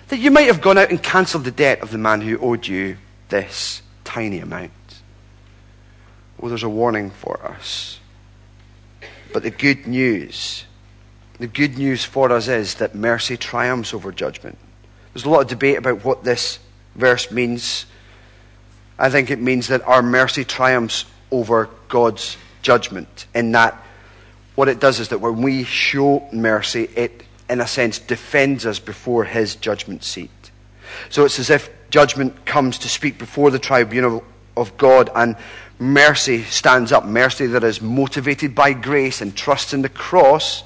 that 0.09 0.17
you 0.17 0.31
might 0.31 0.47
have 0.47 0.63
gone 0.63 0.79
out 0.79 0.89
and 0.89 1.03
cancelled 1.03 1.45
the 1.45 1.51
debt 1.51 1.83
of 1.83 1.91
the 1.91 1.99
man 1.99 2.23
who 2.23 2.39
owed 2.39 2.67
you 2.67 2.97
this 3.29 3.83
tiny 4.05 4.39
amount. 4.39 4.73
Well, 6.39 6.49
there's 6.49 6.63
a 6.63 6.69
warning 6.69 7.11
for 7.11 7.45
us. 7.45 8.01
But 9.31 9.43
the 9.43 9.51
good 9.51 9.87
news, 9.87 10.65
the 11.39 11.47
good 11.47 11.77
news 11.77 12.07
for 12.07 12.33
us 12.33 12.49
is 12.49 12.77
that 12.77 12.95
mercy 12.95 13.37
triumphs 13.37 13.93
over 13.93 14.13
judgment. 14.13 14.57
There's 15.13 15.27
a 15.27 15.29
lot 15.29 15.43
of 15.43 15.49
debate 15.49 15.77
about 15.77 16.07
what 16.07 16.25
this 16.25 16.59
verse 16.95 17.31
means. 17.31 17.85
I 18.99 19.11
think 19.11 19.31
it 19.31 19.43
means 19.43 19.69
that 19.69 19.87
our 19.87 20.03
mercy 20.03 20.43
triumphs 20.43 21.05
over 21.31 21.69
God's 21.89 22.37
judgment, 22.63 23.27
in 23.35 23.53
that 23.53 23.83
what 24.55 24.69
it 24.69 24.81
does 24.81 24.99
is 24.99 25.09
that 25.09 25.21
when 25.21 25.43
we 25.43 25.63
show 25.65 26.29
mercy, 26.33 26.89
it, 26.97 27.23
in 27.49 27.61
a 27.61 27.67
sense, 27.67 27.99
defends 27.99 28.67
us 28.67 28.81
before 28.81 29.25
His 29.25 29.55
judgment 29.55 30.03
seat. 30.03 30.31
So 31.11 31.25
it's 31.25 31.39
as 31.39 31.51
if 31.51 31.71
judgment 31.91 32.45
comes 32.45 32.79
to 32.79 32.89
speak 32.89 33.19
before 33.19 33.51
the 33.51 33.59
tribunal 33.59 34.25
of 34.57 34.77
God, 34.77 35.11
and 35.15 35.37
mercy 35.79 36.43
stands 36.43 36.91
up. 36.91 37.05
Mercy 37.05 37.47
that 37.47 37.63
is 37.63 37.81
motivated 37.81 38.55
by 38.55 38.73
grace 38.73 39.21
and 39.21 39.37
trust 39.37 39.73
in 39.73 39.83
the 39.83 39.89
cross 39.89 40.65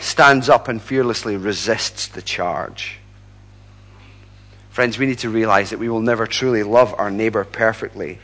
stands 0.00 0.48
up 0.48 0.68
and 0.68 0.80
fearlessly 0.80 1.36
resists 1.36 2.08
the 2.08 2.22
charge. 2.22 2.98
Friends, 4.70 4.98
we 4.98 5.06
need 5.06 5.18
to 5.18 5.30
realize 5.30 5.70
that 5.70 5.78
we 5.78 5.88
will 5.88 6.00
never 6.00 6.26
truly 6.26 6.62
love 6.62 6.94
our 6.98 7.10
neighbor 7.10 7.44
perfectly, 7.44 8.18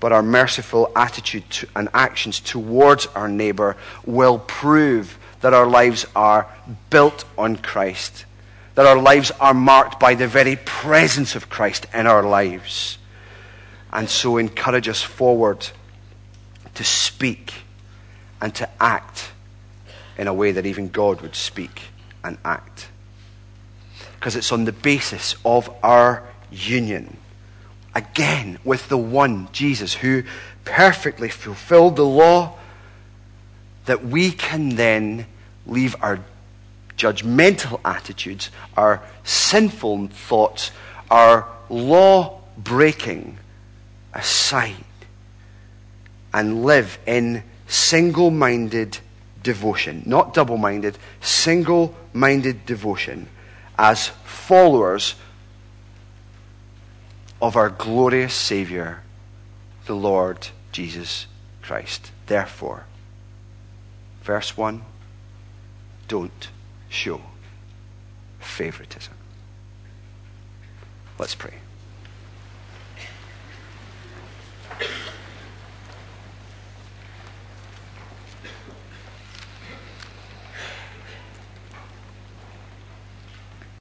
but 0.00 0.12
our 0.12 0.22
merciful 0.22 0.90
attitude 0.94 1.48
to, 1.50 1.68
and 1.74 1.88
actions 1.94 2.40
towards 2.40 3.06
our 3.08 3.28
neighbor 3.28 3.76
will 4.04 4.38
prove 4.38 5.18
that 5.40 5.54
our 5.54 5.66
lives 5.66 6.06
are 6.14 6.48
built 6.90 7.24
on 7.36 7.56
Christ, 7.56 8.24
that 8.74 8.86
our 8.86 9.00
lives 9.00 9.30
are 9.40 9.54
marked 9.54 10.00
by 10.00 10.14
the 10.14 10.28
very 10.28 10.56
presence 10.56 11.34
of 11.34 11.48
Christ 11.48 11.86
in 11.94 12.06
our 12.06 12.22
lives 12.22 12.98
and 13.94 14.10
so 14.10 14.36
encourage 14.36 14.88
us 14.88 15.00
forward 15.00 15.68
to 16.74 16.84
speak 16.84 17.54
and 18.42 18.52
to 18.56 18.68
act 18.82 19.30
in 20.18 20.26
a 20.26 20.34
way 20.34 20.50
that 20.50 20.66
even 20.66 20.88
God 20.88 21.20
would 21.20 21.36
speak 21.36 21.82
and 22.24 22.36
act. 22.44 22.88
Because 24.16 24.34
it's 24.34 24.50
on 24.50 24.64
the 24.64 24.72
basis 24.72 25.36
of 25.44 25.70
our 25.82 26.24
union, 26.50 27.16
again, 27.94 28.58
with 28.64 28.88
the 28.88 28.98
one, 28.98 29.48
Jesus, 29.52 29.94
who 29.94 30.24
perfectly 30.64 31.28
fulfilled 31.28 31.96
the 31.96 32.04
law, 32.04 32.56
that 33.86 34.04
we 34.04 34.30
can 34.30 34.76
then 34.76 35.26
leave 35.66 35.94
our 36.00 36.20
judgmental 36.96 37.80
attitudes, 37.84 38.50
our 38.76 39.02
sinful 39.24 40.08
thoughts, 40.08 40.70
our 41.10 41.48
law 41.68 42.40
breaking 42.56 43.38
aside 44.12 44.84
and 46.32 46.64
live 46.64 46.98
in 47.06 47.42
single 47.66 48.30
minded 48.30 48.98
devotion, 49.42 50.02
not 50.06 50.34
double 50.34 50.56
minded, 50.56 50.96
single 51.20 51.94
minded 52.12 52.64
devotion 52.66 53.28
as 53.78 54.08
followers 54.24 55.14
of 57.40 57.56
our 57.56 57.70
glorious 57.70 58.34
Savior, 58.34 59.02
the 59.86 59.94
Lord 59.94 60.48
Jesus 60.72 61.26
Christ. 61.62 62.10
Therefore, 62.26 62.84
verse 64.22 64.56
1 64.56 64.82
don't 66.08 66.48
show 66.88 67.20
favoritism. 68.40 69.14
Let's 71.18 71.34
pray. 71.34 71.54